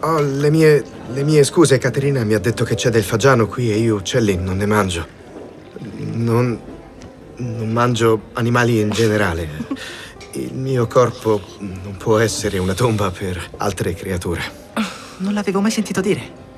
Oh, 0.00 0.20
le 0.20 0.50
mie, 0.50 0.84
le 1.12 1.22
mie 1.22 1.44
scuse, 1.44 1.78
Caterina 1.78 2.24
mi 2.24 2.34
ha 2.34 2.40
detto 2.40 2.64
che 2.64 2.74
c'è 2.74 2.90
del 2.90 3.04
fagiano 3.04 3.46
qui 3.46 3.70
e 3.70 3.76
io 3.76 3.96
uccelli 3.96 4.36
non 4.36 4.56
ne 4.56 4.66
mangio. 4.66 5.06
Non, 5.98 6.60
non 7.36 7.70
mangio 7.70 8.22
animali 8.32 8.80
in 8.80 8.90
generale. 8.90 9.48
Il 10.32 10.54
mio 10.54 10.86
corpo 10.86 11.40
non 11.58 11.96
può 11.96 12.18
essere 12.18 12.58
una 12.58 12.74
tomba 12.74 13.10
per 13.10 13.50
altre 13.58 13.94
creature. 13.94 14.40
Non 15.18 15.32
l'avevo 15.32 15.60
mai 15.60 15.70
sentito 15.70 16.00
dire. 16.00 16.48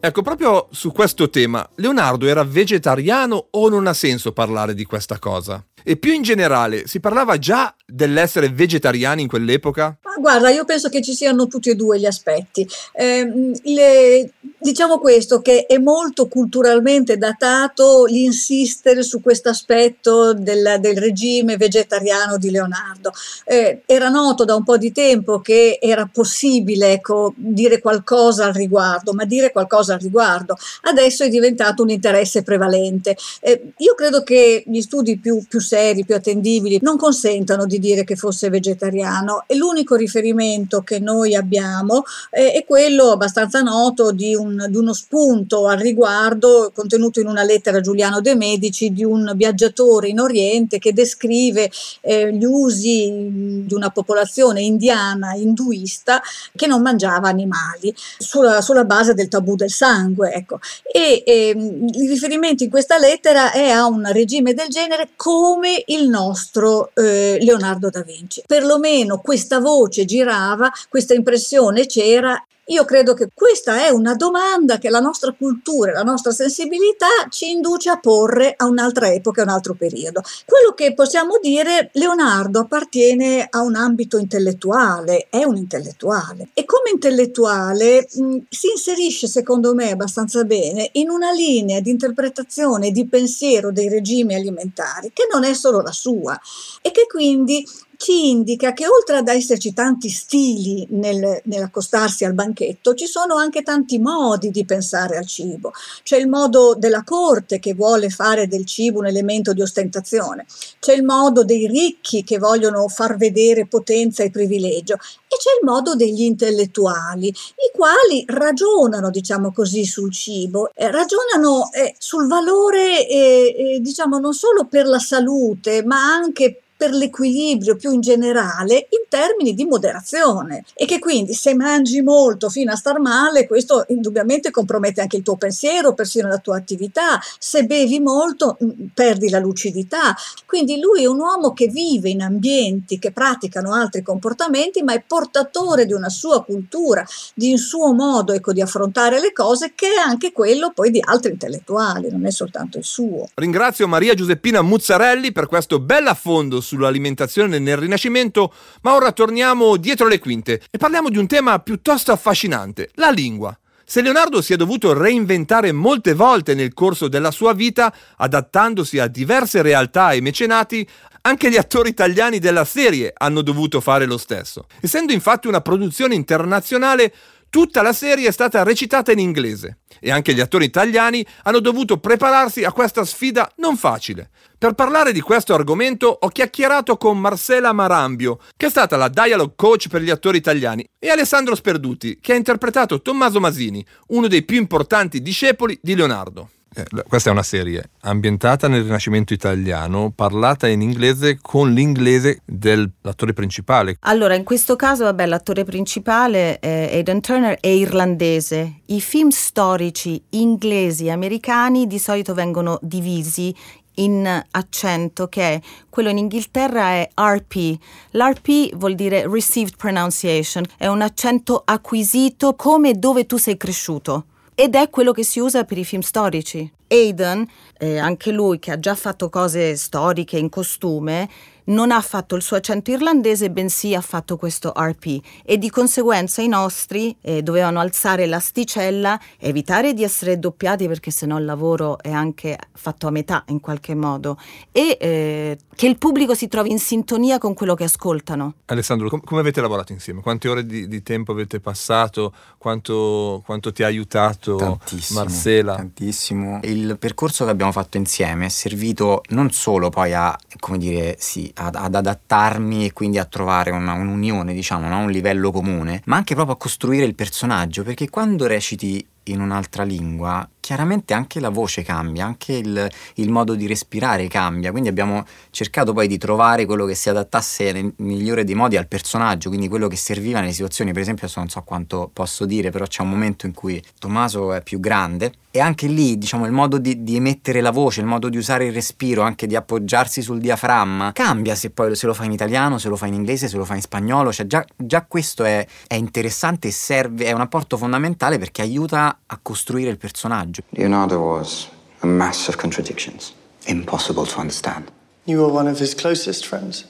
Ecco, 0.00 0.22
proprio 0.22 0.68
su 0.70 0.92
questo 0.92 1.28
tema, 1.30 1.68
Leonardo 1.76 2.26
era 2.26 2.44
vegetariano 2.44 3.48
o 3.50 3.68
non 3.68 3.86
ha 3.86 3.92
senso 3.92 4.32
parlare 4.32 4.74
di 4.74 4.84
questa 4.84 5.18
cosa? 5.18 5.64
E 5.88 5.96
più 5.96 6.12
in 6.12 6.22
generale, 6.22 6.88
si 6.88 6.98
parlava 6.98 7.38
già 7.38 7.72
dell'essere 7.86 8.48
vegetariani 8.48 9.22
in 9.22 9.28
quell'epoca? 9.28 9.96
Guarda, 10.18 10.50
io 10.50 10.64
penso 10.64 10.88
che 10.88 11.02
ci 11.02 11.14
siano 11.14 11.46
tutti 11.46 11.70
e 11.70 11.74
due 11.74 11.98
gli 11.98 12.06
aspetti. 12.06 12.66
Eh, 12.92 13.52
le, 13.62 14.30
diciamo 14.58 14.98
questo, 14.98 15.40
che 15.40 15.66
è 15.66 15.78
molto 15.78 16.26
culturalmente 16.26 17.16
datato 17.16 18.04
l'insistere 18.06 19.02
su 19.02 19.20
questo 19.20 19.48
aspetto 19.48 20.32
del, 20.32 20.76
del, 20.80 20.96
regime 20.96 21.56
vegetariano 21.56 22.38
di 22.38 22.50
Leonardo. 22.50 23.12
Eh, 23.44 23.82
era 23.86 24.08
noto 24.08 24.44
da 24.44 24.54
un 24.54 24.64
po' 24.64 24.76
di 24.76 24.92
tempo 24.92 25.40
che 25.40 25.78
era 25.80 26.08
possibile 26.10 26.92
ecco, 26.92 27.32
dire 27.36 27.80
qualcosa 27.80 28.46
al 28.46 28.54
riguardo, 28.54 29.12
ma 29.12 29.24
dire 29.24 29.52
qualcosa 29.52 29.94
al 29.94 30.00
riguardo 30.00 30.56
adesso 30.82 31.24
è 31.24 31.28
diventato 31.28 31.82
un 31.82 31.90
interesse 31.90 32.42
prevalente. 32.42 33.16
Eh, 33.40 33.72
io 33.76 33.94
credo 33.94 34.22
che 34.22 34.64
gli 34.66 34.80
studi 34.80 35.18
più, 35.18 35.44
più 35.48 35.60
seri, 35.60 36.04
più 36.04 36.14
attendibili, 36.14 36.78
non 36.82 36.96
consentano 36.96 37.66
di 37.66 37.78
dire 37.78 38.04
che 38.04 38.16
fosse 38.16 38.48
vegetariano 38.48 39.44
e 39.46 39.56
l'unico 39.56 39.96
riferimento 40.06 40.80
che 40.82 40.98
noi 40.98 41.34
abbiamo 41.34 42.04
eh, 42.30 42.52
è 42.52 42.64
quello 42.64 43.10
abbastanza 43.10 43.60
noto 43.60 44.12
di, 44.12 44.34
un, 44.34 44.66
di, 44.68 44.76
uno 44.76 44.92
spunto 44.92 45.66
al 45.66 45.78
riguardo 45.78 46.70
contenuto 46.74 47.20
in 47.20 47.26
una 47.26 47.42
lettera 47.42 47.78
a 47.78 47.80
Giuliano 47.80 48.20
de 48.20 48.34
Medici 48.34 48.92
di 48.92 49.04
un 49.04 49.32
viaggiatore 49.34 50.08
in 50.08 50.20
Oriente 50.20 50.78
che 50.78 50.92
descrive 50.92 51.70
eh, 52.00 52.32
gli 52.32 52.44
usi 52.44 53.64
di 53.66 53.74
una 53.74 53.90
popolazione 53.90 54.62
indiana 54.62 55.34
induista 55.34 56.22
che 56.54 56.66
non 56.66 56.82
mangiava 56.82 57.28
animali 57.28 57.94
sulla, 58.18 58.60
sulla 58.60 58.84
base 58.84 59.14
del 59.14 59.28
tabù 59.28 59.56
del 59.56 59.70
sangue. 59.70 60.32
Ecco. 60.32 60.58
E 60.82 61.22
ehm, 61.26 61.88
il 61.92 62.08
riferimento 62.08 62.62
in 62.62 62.70
questa 62.70 62.98
lettera 62.98 63.52
è 63.52 63.70
a 63.70 63.86
un 63.86 64.10
regime 64.12 64.54
del 64.54 64.68
genere 64.68 65.10
come 65.16 65.82
il 65.86 66.08
nostro 66.08 66.90
eh, 66.94 67.38
Leonardo 67.40 67.90
da 67.90 68.02
Vinci. 68.02 68.42
Perlomeno 68.46 69.18
questa 69.18 69.60
voce 69.60 69.95
girava, 70.04 70.70
questa 70.88 71.14
impressione 71.14 71.86
c'era 71.86 72.40
io 72.68 72.84
credo 72.84 73.14
che 73.14 73.28
questa 73.32 73.86
è 73.86 73.90
una 73.90 74.14
domanda 74.14 74.78
che 74.78 74.90
la 74.90 74.98
nostra 74.98 75.32
cultura, 75.32 75.92
la 75.92 76.02
nostra 76.02 76.32
sensibilità 76.32 77.06
ci 77.28 77.50
induce 77.50 77.90
a 77.90 78.00
porre 78.00 78.54
a 78.56 78.64
un'altra 78.64 79.12
epoca, 79.12 79.42
a 79.42 79.44
un 79.44 79.50
altro 79.50 79.74
periodo. 79.74 80.20
Quello 80.44 80.72
che 80.74 80.92
possiamo 80.92 81.38
dire, 81.40 81.90
Leonardo 81.92 82.58
appartiene 82.58 83.46
a 83.48 83.62
un 83.62 83.76
ambito 83.76 84.18
intellettuale, 84.18 85.28
è 85.30 85.44
un 85.44 85.56
intellettuale 85.56 86.48
e 86.54 86.64
come 86.64 86.90
intellettuale 86.92 88.08
mh, 88.12 88.38
si 88.48 88.66
inserisce 88.72 89.28
secondo 89.28 89.72
me 89.72 89.92
abbastanza 89.92 90.42
bene 90.42 90.88
in 90.94 91.08
una 91.08 91.30
linea 91.30 91.78
di 91.78 91.90
interpretazione, 91.90 92.90
di 92.90 93.06
pensiero 93.06 93.70
dei 93.70 93.88
regimi 93.88 94.34
alimentari 94.34 95.12
che 95.12 95.28
non 95.30 95.44
è 95.44 95.54
solo 95.54 95.82
la 95.82 95.92
sua 95.92 96.36
e 96.82 96.90
che 96.90 97.06
quindi 97.06 97.64
ci 97.96 98.30
indica 98.30 98.72
che 98.72 98.86
oltre 98.86 99.16
ad 99.16 99.28
esserci 99.28 99.72
tanti 99.72 100.08
stili 100.08 100.86
nel, 100.90 101.40
nell'accostarsi 101.44 102.24
al 102.24 102.34
banchetto, 102.34 102.94
ci 102.94 103.06
sono 103.06 103.36
anche 103.36 103.62
tanti 103.62 103.98
modi 103.98 104.50
di 104.50 104.64
pensare 104.64 105.16
al 105.16 105.26
cibo. 105.26 105.72
C'è 106.02 106.16
il 106.16 106.28
modo 106.28 106.74
della 106.74 107.02
corte 107.04 107.58
che 107.58 107.74
vuole 107.74 108.10
fare 108.10 108.46
del 108.46 108.64
cibo 108.64 108.98
un 108.98 109.06
elemento 109.06 109.52
di 109.52 109.62
ostentazione, 109.62 110.46
c'è 110.78 110.94
il 110.94 111.04
modo 111.04 111.44
dei 111.44 111.66
ricchi 111.66 112.22
che 112.24 112.38
vogliono 112.38 112.86
far 112.88 113.16
vedere 113.16 113.66
potenza 113.66 114.22
e 114.22 114.30
privilegio. 114.30 114.94
E 114.94 115.36
c'è 115.38 115.50
il 115.60 115.66
modo 115.66 115.94
degli 115.94 116.22
intellettuali, 116.22 117.28
i 117.28 117.70
quali 117.74 118.24
ragionano, 118.26 119.10
diciamo 119.10 119.52
così, 119.52 119.84
sul 119.84 120.12
cibo, 120.12 120.70
eh, 120.74 120.90
ragionano 120.90 121.70
eh, 121.72 121.94
sul 121.98 122.26
valore, 122.26 123.08
eh, 123.08 123.54
eh 123.58 123.80
diciamo, 123.80 124.18
non 124.18 124.32
solo 124.32 124.66
per 124.66 124.86
la 124.86 124.98
salute, 124.98 125.84
ma 125.84 126.00
anche 126.00 126.50
per 126.52 126.65
per 126.76 126.90
l'equilibrio 126.90 127.76
più 127.76 127.92
in 127.92 128.00
generale 128.00 128.86
in 128.90 129.06
termini 129.08 129.54
di 129.54 129.64
moderazione 129.64 130.64
e 130.74 130.84
che 130.84 130.98
quindi 130.98 131.32
se 131.32 131.54
mangi 131.54 132.02
molto 132.02 132.50
fino 132.50 132.72
a 132.72 132.76
star 132.76 133.00
male 133.00 133.46
questo 133.46 133.84
indubbiamente 133.88 134.50
compromette 134.50 135.00
anche 135.00 135.16
il 135.16 135.22
tuo 135.22 135.36
pensiero, 135.36 135.94
persino 135.94 136.28
la 136.28 136.38
tua 136.38 136.56
attività, 136.56 137.18
se 137.38 137.64
bevi 137.64 137.98
molto 138.00 138.58
mm, 138.62 138.86
perdi 138.92 139.30
la 139.30 139.38
lucidità, 139.38 140.14
quindi 140.44 140.78
lui 140.78 141.04
è 141.04 141.06
un 141.06 141.18
uomo 141.18 141.52
che 141.52 141.68
vive 141.68 142.10
in 142.10 142.20
ambienti 142.20 142.98
che 142.98 143.12
praticano 143.12 143.72
altri 143.72 144.02
comportamenti 144.02 144.82
ma 144.82 144.92
è 144.92 145.02
portatore 145.06 145.86
di 145.86 145.92
una 145.92 146.10
sua 146.10 146.44
cultura, 146.44 147.06
di 147.34 147.52
un 147.52 147.58
suo 147.58 147.92
modo 147.92 148.32
ecco, 148.32 148.52
di 148.52 148.60
affrontare 148.60 149.20
le 149.20 149.32
cose 149.32 149.72
che 149.74 149.86
è 149.86 149.98
anche 149.98 150.32
quello 150.32 150.72
poi 150.72 150.90
di 150.90 151.00
altri 151.02 151.32
intellettuali, 151.32 152.10
non 152.10 152.26
è 152.26 152.30
soltanto 152.30 152.76
il 152.78 152.84
suo. 152.84 153.28
Ringrazio 153.34 153.88
Maria 153.88 154.14
Giuseppina 154.14 154.60
Muzzarelli 154.62 155.32
per 155.32 155.46
questo 155.46 155.78
bel 155.78 156.06
affondo 156.06 156.60
sull'alimentazione 156.66 157.58
nel 157.58 157.76
Rinascimento, 157.76 158.52
ma 158.82 158.94
ora 158.94 159.12
torniamo 159.12 159.76
dietro 159.76 160.08
le 160.08 160.18
quinte 160.18 160.60
e 160.70 160.78
parliamo 160.78 161.08
di 161.08 161.16
un 161.16 161.26
tema 161.26 161.58
piuttosto 161.60 162.12
affascinante, 162.12 162.90
la 162.94 163.10
lingua. 163.10 163.56
Se 163.88 164.02
Leonardo 164.02 164.42
si 164.42 164.52
è 164.52 164.56
dovuto 164.56 164.92
reinventare 164.92 165.70
molte 165.70 166.12
volte 166.12 166.54
nel 166.54 166.74
corso 166.74 167.06
della 167.06 167.30
sua 167.30 167.52
vita, 167.52 167.94
adattandosi 168.16 168.98
a 168.98 169.06
diverse 169.06 169.62
realtà 169.62 170.10
e 170.10 170.20
mecenati, 170.20 170.86
anche 171.22 171.50
gli 171.50 171.56
attori 171.56 171.90
italiani 171.90 172.40
della 172.40 172.64
serie 172.64 173.12
hanno 173.16 173.42
dovuto 173.42 173.80
fare 173.80 174.06
lo 174.06 174.18
stesso. 174.18 174.66
Essendo 174.80 175.12
infatti 175.12 175.46
una 175.46 175.60
produzione 175.60 176.16
internazionale, 176.16 177.12
Tutta 177.56 177.80
la 177.80 177.94
serie 177.94 178.28
è 178.28 178.32
stata 178.32 178.62
recitata 178.64 179.12
in 179.12 179.18
inglese 179.18 179.78
e 179.98 180.10
anche 180.10 180.34
gli 180.34 180.40
attori 180.40 180.66
italiani 180.66 181.26
hanno 181.44 181.60
dovuto 181.60 181.96
prepararsi 181.96 182.64
a 182.64 182.70
questa 182.70 183.02
sfida 183.02 183.50
non 183.56 183.78
facile. 183.78 184.28
Per 184.58 184.74
parlare 184.74 185.10
di 185.10 185.22
questo 185.22 185.54
argomento 185.54 186.06
ho 186.06 186.28
chiacchierato 186.28 186.98
con 186.98 187.18
Marcela 187.18 187.72
Marambio, 187.72 188.40
che 188.58 188.66
è 188.66 188.68
stata 188.68 188.98
la 188.98 189.08
dialogue 189.08 189.54
coach 189.56 189.88
per 189.88 190.02
gli 190.02 190.10
attori 190.10 190.36
italiani, 190.36 190.86
e 190.98 191.08
Alessandro 191.08 191.54
Sperduti, 191.54 192.18
che 192.20 192.34
ha 192.34 192.36
interpretato 192.36 193.00
Tommaso 193.00 193.40
Masini, 193.40 193.82
uno 194.08 194.26
dei 194.26 194.42
più 194.42 194.58
importanti 194.58 195.22
discepoli 195.22 195.78
di 195.80 195.94
Leonardo. 195.94 196.50
Eh, 196.76 197.04
questa 197.08 197.30
è 197.30 197.32
una 197.32 197.42
serie 197.42 197.88
ambientata 198.00 198.68
nel 198.68 198.82
Rinascimento 198.82 199.32
italiano, 199.32 200.12
parlata 200.14 200.68
in 200.68 200.82
inglese 200.82 201.38
con 201.40 201.72
l'inglese 201.72 202.42
dell'attore 202.44 203.32
principale. 203.32 203.96
Allora, 204.00 204.34
in 204.34 204.44
questo 204.44 204.76
caso, 204.76 205.04
vabbè, 205.04 205.24
l'attore 205.24 205.64
principale, 205.64 206.58
eh, 206.58 206.90
Aidan 206.92 207.22
Turner, 207.22 207.58
è 207.60 207.68
irlandese. 207.68 208.80
I 208.86 209.00
film 209.00 209.30
storici 209.30 210.22
inglesi 210.30 211.06
e 211.06 211.12
americani 211.12 211.86
di 211.86 211.98
solito 211.98 212.34
vengono 212.34 212.78
divisi 212.82 213.54
in 213.98 214.44
accento 214.50 215.26
che 215.28 215.54
è 215.54 215.60
quello 215.88 216.10
in 216.10 216.18
Inghilterra 216.18 216.88
è 216.90 217.08
RP. 217.14 217.78
L'RP 218.10 218.76
vuol 218.76 218.94
dire 218.94 219.26
received 219.26 219.76
pronunciation, 219.78 220.64
è 220.76 220.86
un 220.86 221.00
accento 221.00 221.62
acquisito 221.64 222.54
come 222.54 222.92
dove 222.92 223.24
tu 223.24 223.38
sei 223.38 223.56
cresciuto 223.56 224.26
ed 224.58 224.74
è 224.74 224.88
quello 224.88 225.12
che 225.12 225.22
si 225.22 225.38
usa 225.38 225.64
per 225.64 225.76
i 225.76 225.84
film 225.84 226.00
storici. 226.00 226.72
Aidan, 226.88 227.46
eh, 227.78 227.98
anche 227.98 228.32
lui 228.32 228.58
che 228.58 228.72
ha 228.72 228.78
già 228.78 228.94
fatto 228.94 229.28
cose 229.28 229.76
storiche 229.76 230.38
in 230.38 230.48
costume, 230.48 231.28
non 231.66 231.90
ha 231.90 232.00
fatto 232.00 232.36
il 232.36 232.42
suo 232.42 232.56
accento 232.56 232.90
irlandese, 232.90 233.50
bensì 233.50 233.94
ha 233.94 234.00
fatto 234.00 234.36
questo 234.36 234.72
RP 234.76 235.20
e 235.44 235.58
di 235.58 235.70
conseguenza 235.70 236.42
i 236.42 236.48
nostri 236.48 237.16
eh, 237.20 237.42
dovevano 237.42 237.80
alzare 237.80 238.26
l'asticella, 238.26 239.18
evitare 239.38 239.94
di 239.94 240.02
essere 240.02 240.38
doppiati 240.38 240.86
perché 240.86 241.10
sennò 241.10 241.38
il 241.38 241.44
lavoro 241.44 241.98
è 242.00 242.10
anche 242.10 242.58
fatto 242.72 243.06
a 243.06 243.10
metà 243.10 243.44
in 243.48 243.60
qualche 243.60 243.94
modo 243.94 244.38
e 244.72 244.96
eh, 245.00 245.58
che 245.74 245.86
il 245.86 245.98
pubblico 245.98 246.34
si 246.34 246.48
trovi 246.48 246.70
in 246.70 246.78
sintonia 246.78 247.38
con 247.38 247.54
quello 247.54 247.74
che 247.74 247.84
ascoltano. 247.84 248.54
Alessandro, 248.66 249.08
com- 249.08 249.22
come 249.22 249.40
avete 249.40 249.60
lavorato 249.60 249.92
insieme? 249.92 250.20
Quante 250.20 250.48
ore 250.48 250.64
di, 250.64 250.88
di 250.88 251.02
tempo 251.02 251.32
avete 251.32 251.60
passato? 251.60 252.32
Quanto, 252.58 253.42
quanto, 253.44 253.72
ti 253.72 253.82
ha 253.82 253.86
aiutato 253.86 254.56
tantissimo, 254.56 255.20
Marcela? 255.20 255.74
Tantissimo. 255.76 256.60
Il 256.62 256.96
percorso 256.98 257.44
che 257.44 257.50
abbiamo 257.50 257.72
fatto 257.72 257.96
insieme 257.96 258.46
è 258.46 258.48
servito 258.48 259.22
non 259.28 259.50
solo 259.50 259.90
poi 259.90 260.14
a, 260.14 260.36
come 260.58 260.78
dire, 260.78 261.16
sì, 261.18 261.52
ad, 261.56 261.74
ad 261.74 261.94
adattarmi 261.94 262.84
e 262.84 262.92
quindi 262.92 263.18
a 263.18 263.24
trovare 263.24 263.70
una, 263.70 263.92
un'unione, 263.92 264.52
diciamo, 264.52 264.88
no? 264.88 264.98
un 264.98 265.10
livello 265.10 265.50
comune, 265.50 266.02
ma 266.06 266.16
anche 266.16 266.34
proprio 266.34 266.54
a 266.54 266.58
costruire 266.58 267.04
il 267.04 267.14
personaggio, 267.14 267.82
perché 267.82 268.08
quando 268.10 268.46
reciti 268.46 269.04
in 269.24 269.40
un'altra 269.40 269.82
lingua, 269.82 270.48
chiaramente 270.66 271.14
anche 271.14 271.38
la 271.38 271.48
voce 271.48 271.82
cambia, 271.82 272.24
anche 272.24 272.54
il, 272.54 272.90
il, 273.14 273.30
modo 273.30 273.54
di 273.54 273.68
respirare 273.68 274.26
cambia, 274.26 274.72
quindi 274.72 274.88
abbiamo 274.88 275.24
cercato 275.50 275.92
poi 275.92 276.08
di 276.08 276.18
trovare 276.18 276.64
quello 276.66 276.86
che 276.86 276.96
si 276.96 277.08
adattasse 277.08 277.70
nel 277.70 277.94
migliore 277.98 278.42
dei 278.42 278.56
modi 278.56 278.76
al 278.76 278.88
personaggio, 278.88 279.48
quindi 279.48 279.68
quello 279.68 279.86
che 279.86 279.94
serviva 279.94 280.40
nelle 280.40 280.50
situazioni, 280.50 280.90
per 280.90 281.02
esempio 281.02 281.26
adesso 281.26 281.38
non 281.38 281.50
so 281.50 281.62
quanto 281.62 282.10
posso 282.12 282.46
dire, 282.46 282.70
però 282.70 282.84
c'è 282.84 283.02
un 283.02 283.10
momento 283.10 283.46
in 283.46 283.54
cui 283.54 283.80
Tommaso 284.00 284.52
è 284.54 284.60
più 284.60 284.80
grande 284.80 285.34
e 285.52 285.60
anche 285.60 285.86
lì 285.86 286.18
diciamo 286.18 286.44
il 286.44 286.52
modo 286.52 286.76
di, 286.78 287.02
di 287.02 287.16
emettere 287.16 287.60
la 287.60 287.70
voce, 287.70 288.00
il 288.00 288.06
modo 288.06 288.28
di 288.28 288.36
usare 288.36 288.66
il 288.66 288.72
respiro, 288.72 289.22
anche 289.22 289.46
di 289.46 289.56
appoggiarsi 289.56 290.20
sul 290.20 290.38
diaframma, 290.38 291.12
cambia 291.12 291.54
se 291.54 291.70
poi 291.70 291.94
se 291.94 292.06
lo 292.06 292.12
fa 292.12 292.24
in 292.24 292.32
italiano, 292.32 292.76
se 292.76 292.88
lo 292.88 292.96
fa 292.96 293.06
in 293.06 293.14
inglese, 293.14 293.48
se 293.48 293.56
lo 293.56 293.64
fa 293.64 293.74
in 293.74 293.80
spagnolo, 293.80 294.32
cioè 294.32 294.46
già, 294.46 294.62
già 294.76 295.06
questo 295.06 295.44
è, 295.44 295.64
è 295.86 295.94
interessante 295.94 296.68
e 296.68 296.72
serve, 296.72 297.24
è 297.24 297.32
un 297.32 297.40
apporto 297.40 297.78
fondamentale 297.78 298.36
perché 298.36 298.60
aiuta 298.60 299.20
a 299.24 299.38
costruire 299.40 299.88
il 299.88 299.96
personaggio. 299.96 300.55
Leonardo 300.76 301.20
was 301.20 301.68
a 302.02 302.06
mass 302.06 302.48
of 302.48 302.58
contradictions, 302.58 303.32
impossible 303.66 304.26
to 304.26 304.38
understand. 304.38 304.90
You 305.24 305.40
were 305.40 305.52
one 305.52 305.66
of 305.68 305.78
his 305.78 305.94
closest 305.94 306.46
friends? 306.46 306.84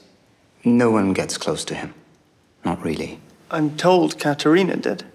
No 0.63 0.91
one 0.91 1.13
gets 1.13 1.37
close 1.37 1.65
to 1.65 1.75
him. 1.75 1.93
Not 2.65 2.83
really. 2.83 3.19
I'm 3.49 3.77
told 3.77 4.19
Katerina 4.19 4.75
did. 4.75 5.05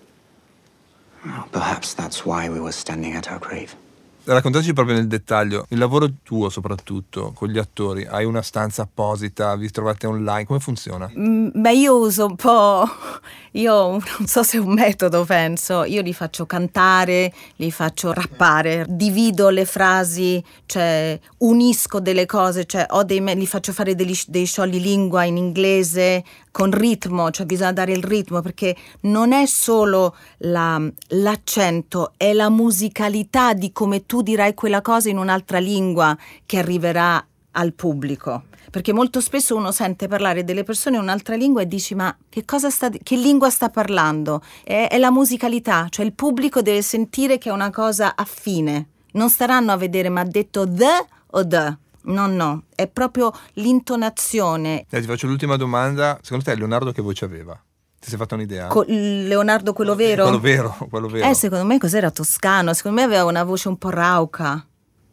Well, 1.25 1.49
perhaps 1.53 1.95
that's 1.95 2.25
why 2.27 2.49
we 2.49 2.59
were 2.59 2.73
standing 2.73 3.12
at 3.12 3.27
her 3.27 3.38
grave. 3.38 3.77
Raccontaci 4.25 4.73
proprio 4.73 4.95
nel 4.95 5.09
dettaglio, 5.09 5.67
il 5.71 5.79
lavoro 5.79 6.09
tuo 6.23 6.49
soprattutto 6.49 7.33
con 7.35 7.49
gli 7.49 7.59
attori, 7.59 8.07
hai 8.07 8.25
una 8.25 8.41
stanza 8.41 8.83
apposita, 8.83 9.57
vi 9.57 9.69
trovate 9.69 10.07
online, 10.07 10.47
come 10.47 10.61
funziona? 10.61 11.11
Mm, 11.19 11.49
beh, 11.53 11.73
io 11.73 11.99
uso 11.99 12.27
un 12.27 12.37
po', 12.37 12.89
io 13.53 13.91
non 13.91 14.27
so 14.27 14.45
se 14.45 14.59
è 14.59 14.61
un 14.61 14.75
metodo, 14.75 15.25
penso, 15.25 15.83
io 15.83 16.03
li 16.03 16.15
faccio 16.15 16.47
cantare, 16.47 17.35
li 17.57 17.73
faccio 17.73 18.13
rappare, 18.13 18.87
divido 18.89 19.49
le 19.49 19.65
frasi, 19.65 20.43
cioè 20.67 21.19
unisco 21.39 21.99
delle 21.99 22.25
cose, 22.25 22.65
cioè 22.65 22.87
dei, 23.05 23.21
li 23.35 23.47
faccio 23.49 23.73
fare 23.73 23.97
degli, 23.97 24.17
dei 24.29 24.47
sciogli 24.47 24.81
lingua 24.81 25.25
in 25.25 25.37
inglese 25.37 26.23
con 26.53 26.71
ritmo, 26.71 27.31
cioè 27.31 27.47
bisogna 27.47 27.73
dare 27.73 27.93
il 27.93 28.05
ritmo 28.05 28.41
perché 28.41 28.77
non 29.01 29.33
è 29.33 29.47
solo 29.47 30.15
la, 30.39 30.81
l'accento, 31.09 32.13
è 32.17 32.33
la 32.35 32.51
musicalità 32.51 33.55
di 33.55 33.73
come 33.73 34.05
tu 34.07 34.12
dirai 34.20 34.53
quella 34.53 34.83
cosa 34.83 35.09
in 35.09 35.16
un'altra 35.16 35.59
lingua 35.59 36.14
che 36.44 36.59
arriverà 36.59 37.25
al 37.53 37.72
pubblico. 37.72 38.44
Perché 38.70 38.92
molto 38.92 39.20
spesso 39.20 39.55
uno 39.55 39.70
sente 39.70 40.09
parlare 40.09 40.44
delle 40.44 40.64
persone 40.64 40.96
in 40.96 41.03
un'altra 41.03 41.35
lingua 41.37 41.62
e 41.62 41.66
dici 41.66 41.94
ma 41.94 42.14
che, 42.29 42.44
sta, 42.68 42.90
che 42.90 43.16
lingua 43.16 43.51
sta 43.51 43.68
parlando? 43.68 44.42
È, 44.64 44.88
è 44.90 44.98
la 44.98 45.11
musicalità, 45.11 45.87
cioè 45.90 46.07
il 46.07 46.14
pubblico 46.14 46.62
deve 46.62 46.83
sentire 46.83 47.38
che 47.38 47.51
è 47.51 47.53
una 47.53 47.70
cosa 47.70 48.16
affine. 48.16 48.88
Non 49.12 49.29
staranno 49.29 49.72
a 49.72 49.77
vedere 49.77 50.09
ma 50.09 50.20
ha 50.20 50.25
detto 50.25 50.66
the 50.66 51.07
o 51.33 51.46
the. 51.46 51.77
No, 52.05 52.27
no, 52.27 52.64
è 52.75 52.88
proprio 52.88 53.33
l'intonazione. 53.55 54.87
Eh, 54.88 55.01
ti 55.01 55.07
faccio 55.07 55.27
l'ultima 55.27 55.57
domanda. 55.57 56.18
Secondo 56.22 56.44
te 56.44 56.55
Leonardo 56.55 56.92
che 56.92 57.03
voce 57.03 57.25
aveva? 57.25 57.61
Ti 58.03 58.09
sei 58.09 58.19
fatta 58.19 58.35
un'idea? 58.35 58.67
Co- 58.67 58.85
Leonardo 58.85 59.73
quello 59.73 59.95
vero? 59.95 60.25
Quello 60.25 60.41
vero, 60.41 60.77
quello 60.91 61.07
vero. 61.07 61.29
Eh, 61.29 61.35
secondo 61.35 61.65
me 61.65 61.79
cos'era 61.79 62.11
toscano? 62.11 62.75
Secondo 62.75 62.99
me 62.99 63.05
aveva 63.05 63.23
una 63.23 63.45
voce 63.45 63.69
un 63.69 63.79
po' 63.79 63.91
rauca. 63.91 64.67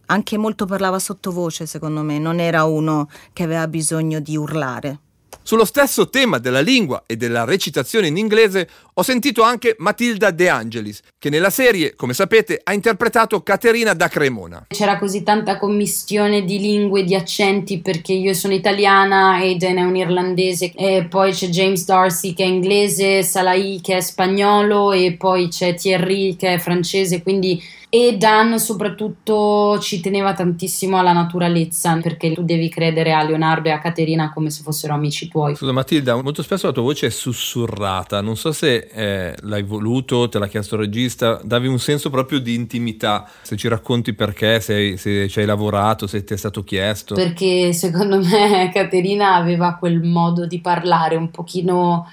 Anche 0.08 0.38
molto 0.40 0.66
parlava 0.66 0.98
sottovoce, 0.98 1.68
secondo 1.68 2.02
me. 2.02 2.18
Non 2.18 2.40
era 2.40 2.64
uno 2.64 3.08
che 3.32 3.44
aveva 3.44 3.68
bisogno 3.68 4.20
di 4.20 4.36
urlare. 4.36 5.00
Sullo 5.44 5.66
stesso 5.66 6.10
tema 6.10 6.40
della 6.40 6.62
lingua 6.62 7.04
e 7.06 7.16
della 7.16 7.44
recitazione 7.44 8.08
in 8.08 8.18
inglese 8.18 8.68
ho 9.00 9.04
sentito 9.04 9.44
anche 9.44 9.78
Matilda 9.80 10.30
De 10.30 10.50
Angelis, 10.50 11.00
che 11.18 11.30
nella 11.30 11.50
serie, 11.50 11.96
come 11.96 12.14
sapete, 12.14 12.60
ha 12.62 12.74
interpretato 12.74 13.42
Caterina 13.42 13.94
da 13.94 14.10
Cremona. 14.10 14.66
C'era 14.68 15.00
così 15.00 15.24
tanta 15.24 15.58
commistione 15.58 16.44
di 16.44 16.60
lingue 16.60 17.00
e 17.00 17.04
di 17.06 17.16
accenti 17.16 17.80
perché 17.80 18.12
io 18.12 18.34
sono 18.34 18.54
italiana, 18.54 19.36
Aiden 19.36 19.78
è 19.78 19.84
un 19.84 19.96
irlandese, 19.96 20.74
e 20.76 21.08
poi 21.10 21.32
c'è 21.32 21.48
James 21.48 21.86
Darcy 21.86 22.34
che 22.34 22.44
è 22.44 22.48
inglese, 22.48 23.24
Salai 23.24 23.80
che 23.82 23.96
è 23.96 24.02
spagnolo 24.02 24.92
e 24.92 25.16
poi 25.18 25.48
c'è 25.48 25.76
Thierry 25.76 26.36
che 26.36 26.56
è 26.56 26.58
francese, 26.60 27.24
quindi 27.24 27.62
e 27.92 28.18
Dan 28.18 28.60
soprattutto 28.60 29.80
ci 29.80 30.00
teneva 30.00 30.34
tantissimo 30.34 31.00
alla 31.00 31.12
naturalezza 31.12 31.98
perché 31.98 32.34
tu 32.34 32.44
devi 32.44 32.70
credere 32.70 33.14
a 33.14 33.24
Leonardo 33.24 33.68
e 33.68 33.72
a 33.72 33.80
Caterina 33.80 34.32
come 34.32 34.52
se 34.52 34.62
fossero 34.62 34.94
amici 34.94 35.28
tuoi. 35.28 35.56
Scusa 35.56 35.72
Matilda, 35.72 36.22
molto 36.22 36.44
spesso 36.44 36.68
la 36.68 36.72
tua 36.72 36.84
voce 36.84 37.08
è 37.08 37.10
sussurrata, 37.10 38.22
non 38.22 38.38
so 38.38 38.52
se 38.52 38.89
eh, 38.92 39.36
l'hai 39.42 39.64
voluto, 39.64 40.30
te 40.30 40.40
l'ha 40.40 40.48
chiesto 40.48 40.76
il 40.76 40.82
regista, 40.82 41.40
davi 41.44 41.68
un 41.68 41.80
senso 41.80 42.10
proprio 42.10 42.40
di 42.40 42.54
intimità, 42.56 43.30
se 43.42 43.56
ci 43.56 43.68
racconti 43.68 44.14
perché, 44.14 44.60
se, 44.60 44.98
se 44.98 45.28
ci 45.28 45.40
hai 45.40 45.46
lavorato, 45.46 46.08
se 46.08 46.24
ti 46.24 46.34
è 46.34 46.38
stato 46.38 46.64
chiesto. 46.64 47.16
Perché 47.16 47.74
secondo 47.74 48.20
me 48.20 48.70
Caterina 48.74 49.36
aveva 49.36 49.76
quel 49.76 50.02
modo 50.02 50.46
di 50.46 50.60
parlare 50.60 51.16
un 51.16 51.32
pochino 51.32 52.08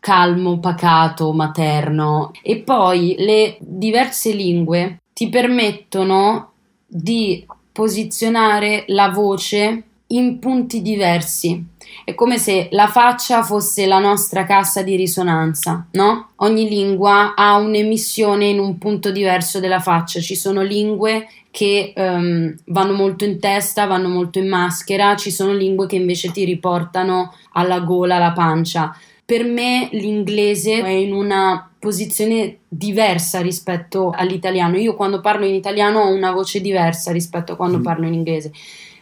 calmo, 0.00 0.60
pacato, 0.60 1.32
materno 1.32 2.30
e 2.42 2.58
poi 2.58 3.16
le 3.18 3.56
diverse 3.58 4.32
lingue 4.32 5.00
ti 5.12 5.28
permettono 5.28 6.52
di 6.86 7.44
posizionare 7.72 8.84
la 8.88 9.08
voce 9.08 9.82
in 10.08 10.38
punti 10.38 10.80
diversi. 10.80 11.64
È 12.04 12.14
come 12.14 12.38
se 12.38 12.68
la 12.70 12.86
faccia 12.86 13.42
fosse 13.42 13.86
la 13.86 13.98
nostra 13.98 14.44
cassa 14.44 14.82
di 14.82 14.96
risonanza, 14.96 15.86
no? 15.92 16.28
Ogni 16.36 16.68
lingua 16.68 17.34
ha 17.34 17.56
un'emissione 17.56 18.46
in 18.46 18.58
un 18.58 18.78
punto 18.78 19.10
diverso 19.10 19.60
della 19.60 19.80
faccia. 19.80 20.20
Ci 20.20 20.36
sono 20.36 20.62
lingue 20.62 21.28
che 21.50 21.92
um, 21.96 22.54
vanno 22.66 22.92
molto 22.92 23.24
in 23.24 23.40
testa, 23.40 23.86
vanno 23.86 24.08
molto 24.08 24.38
in 24.38 24.48
maschera, 24.48 25.16
ci 25.16 25.30
sono 25.30 25.52
lingue 25.52 25.86
che 25.86 25.96
invece 25.96 26.30
ti 26.30 26.44
riportano 26.44 27.32
alla 27.52 27.80
gola, 27.80 28.16
alla 28.16 28.32
pancia. 28.32 28.94
Per 29.24 29.42
me 29.44 29.88
l'inglese 29.92 30.82
è 30.82 30.90
in 30.90 31.12
una 31.12 31.68
posizione 31.78 32.58
diversa 32.68 33.40
rispetto 33.40 34.12
all'italiano. 34.14 34.76
Io 34.76 34.94
quando 34.94 35.20
parlo 35.20 35.46
in 35.46 35.54
italiano 35.54 36.00
ho 36.00 36.12
una 36.12 36.32
voce 36.32 36.60
diversa 36.60 37.10
rispetto 37.10 37.52
a 37.52 37.56
quando 37.56 37.78
mm. 37.78 37.82
parlo 37.82 38.06
in 38.06 38.14
inglese. 38.14 38.52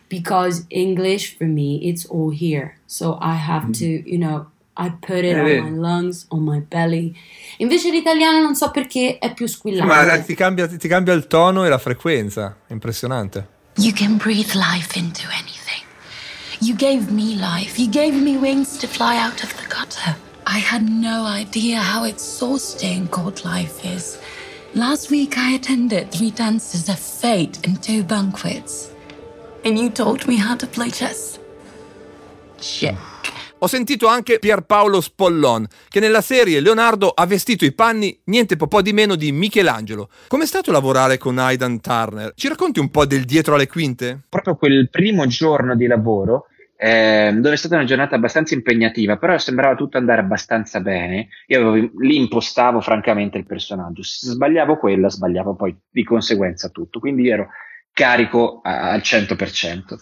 Because 0.08 0.64
English 0.68 1.36
for 1.36 1.46
me 1.46 1.80
it's 1.82 2.06
all 2.06 2.30
here. 2.30 2.76
So 2.86 3.18
I 3.20 3.34
have 3.34 3.66
mm. 3.66 3.78
to, 3.78 4.10
you 4.10 4.18
know, 4.18 4.46
I 4.76 4.90
put 4.90 5.24
it 5.24 5.36
eh, 5.36 5.60
on 5.60 5.72
my 5.72 5.78
lungs, 5.78 6.26
on 6.30 6.44
my 6.44 6.60
belly. 6.60 7.14
Invece 7.58 7.90
l'italiano 7.90 8.40
non 8.40 8.54
so 8.54 8.70
perché 8.70 9.18
è 9.18 9.32
più 9.32 9.46
squillante. 9.46 9.86
Ma 9.86 10.18
ti 10.20 10.34
cambia, 10.34 10.66
ti 10.66 10.88
cambia 10.88 11.12
il 11.12 11.26
tono 11.26 11.64
e 11.64 11.68
la 11.68 11.78
frequenza, 11.78 12.56
è 12.66 12.72
impressionante. 12.72 13.48
You 13.76 13.92
can 13.92 14.16
breathe 14.16 14.54
life 14.54 14.96
into 14.98 15.26
anything. 15.30 15.82
You 16.60 16.74
gave 16.76 17.10
me 17.10 17.36
life. 17.36 17.78
You 17.78 17.88
gave 17.88 18.14
me 18.14 18.36
wings 18.36 18.76
to 18.78 18.86
fly 18.86 19.16
out 19.16 19.42
of 19.42 19.54
the 19.56 19.66
gutter. 19.68 20.16
I 20.46 20.58
had 20.58 20.88
no 20.88 21.24
idea 21.24 21.80
how 21.80 22.04
exhausting 22.04 23.08
cold 23.08 23.44
life 23.44 23.84
is. 23.84 24.18
Last 24.74 25.10
week 25.10 25.36
I 25.36 25.54
attended 25.54 26.10
three 26.10 26.30
dances 26.30 26.88
of 26.88 26.98
fate 26.98 27.58
and 27.64 27.82
two 27.82 28.02
banquets. 28.02 28.90
And 29.64 29.78
you 29.78 29.90
taught 29.90 30.26
me 30.26 30.36
how 30.38 30.56
to 30.56 30.66
play 30.66 30.90
chess. 30.90 31.40
Check. 32.58 32.98
Ho 33.58 33.66
sentito 33.66 34.08
anche 34.08 34.38
Pierpaolo 34.38 35.00
Spollon, 35.00 35.66
che 35.88 36.00
nella 36.00 36.20
serie 36.20 36.60
Leonardo 36.60 37.08
ha 37.08 37.24
vestito 37.24 37.64
i 37.64 37.72
panni 37.72 38.20
niente 38.24 38.56
po' 38.56 38.82
di 38.82 38.92
meno 38.92 39.14
di 39.14 39.32
Michelangelo. 39.32 40.10
Com'è 40.28 40.44
stato 40.44 40.70
lavorare 40.70 41.16
con 41.16 41.38
Aidan 41.38 41.80
Turner? 41.80 42.32
Ci 42.34 42.48
racconti 42.48 42.78
un 42.78 42.90
po' 42.90 43.06
del 43.06 43.24
dietro 43.24 43.54
alle 43.54 43.66
quinte? 43.66 44.24
Proprio 44.28 44.56
quel 44.56 44.90
primo 44.90 45.26
giorno 45.26 45.74
di 45.74 45.86
lavoro 45.86 46.48
eh, 46.76 47.32
dove 47.34 47.54
è 47.54 47.56
stata 47.56 47.76
una 47.76 47.84
giornata 47.84 48.16
abbastanza 48.16 48.52
impegnativa, 48.52 49.16
però 49.16 49.38
sembrava 49.38 49.74
tutto 49.74 49.96
andare 49.96 50.20
abbastanza 50.20 50.80
bene. 50.80 51.28
Io 51.46 51.66
avevo, 51.66 51.90
lì 52.00 52.16
impostavo 52.16 52.82
francamente 52.82 53.38
il 53.38 53.46
personaggio. 53.46 54.02
Se 54.02 54.26
sbagliavo 54.26 54.76
quella, 54.76 55.08
sbagliavo 55.08 55.54
poi 55.54 55.74
di 55.88 56.04
conseguenza 56.04 56.68
tutto. 56.68 56.98
Quindi 56.98 57.28
ero 57.28 57.48
carico 57.94 58.60
al 58.62 59.00
100%. 59.00 59.94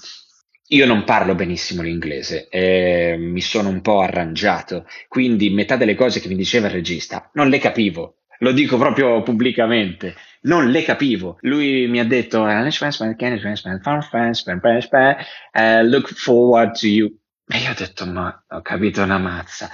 Io 0.68 0.86
non 0.86 1.04
parlo 1.04 1.34
benissimo 1.34 1.82
l'inglese, 1.82 2.48
eh, 2.48 3.16
mi 3.18 3.42
sono 3.42 3.68
un 3.68 3.82
po' 3.82 4.00
arrangiato, 4.00 4.86
quindi 5.06 5.50
metà 5.50 5.76
delle 5.76 5.94
cose 5.94 6.18
che 6.18 6.28
mi 6.28 6.34
diceva 6.34 6.68
il 6.68 6.72
regista 6.72 7.30
non 7.34 7.50
le 7.50 7.58
capivo, 7.58 8.22
lo 8.38 8.52
dico 8.52 8.78
proprio 8.78 9.22
pubblicamente, 9.22 10.14
non 10.42 10.70
le 10.70 10.82
capivo. 10.82 11.36
Lui 11.42 11.86
mi 11.88 12.00
ha 12.00 12.04
detto, 12.04 12.42
uh, 15.54 15.84
look 15.84 16.12
forward 16.12 16.76
to 16.78 16.86
you. 16.86 17.21
E 17.54 17.58
io 17.58 17.70
ho 17.72 17.74
detto, 17.76 18.06
ma 18.06 18.44
ho 18.48 18.62
capito 18.62 19.02
una 19.02 19.18
mazza. 19.18 19.68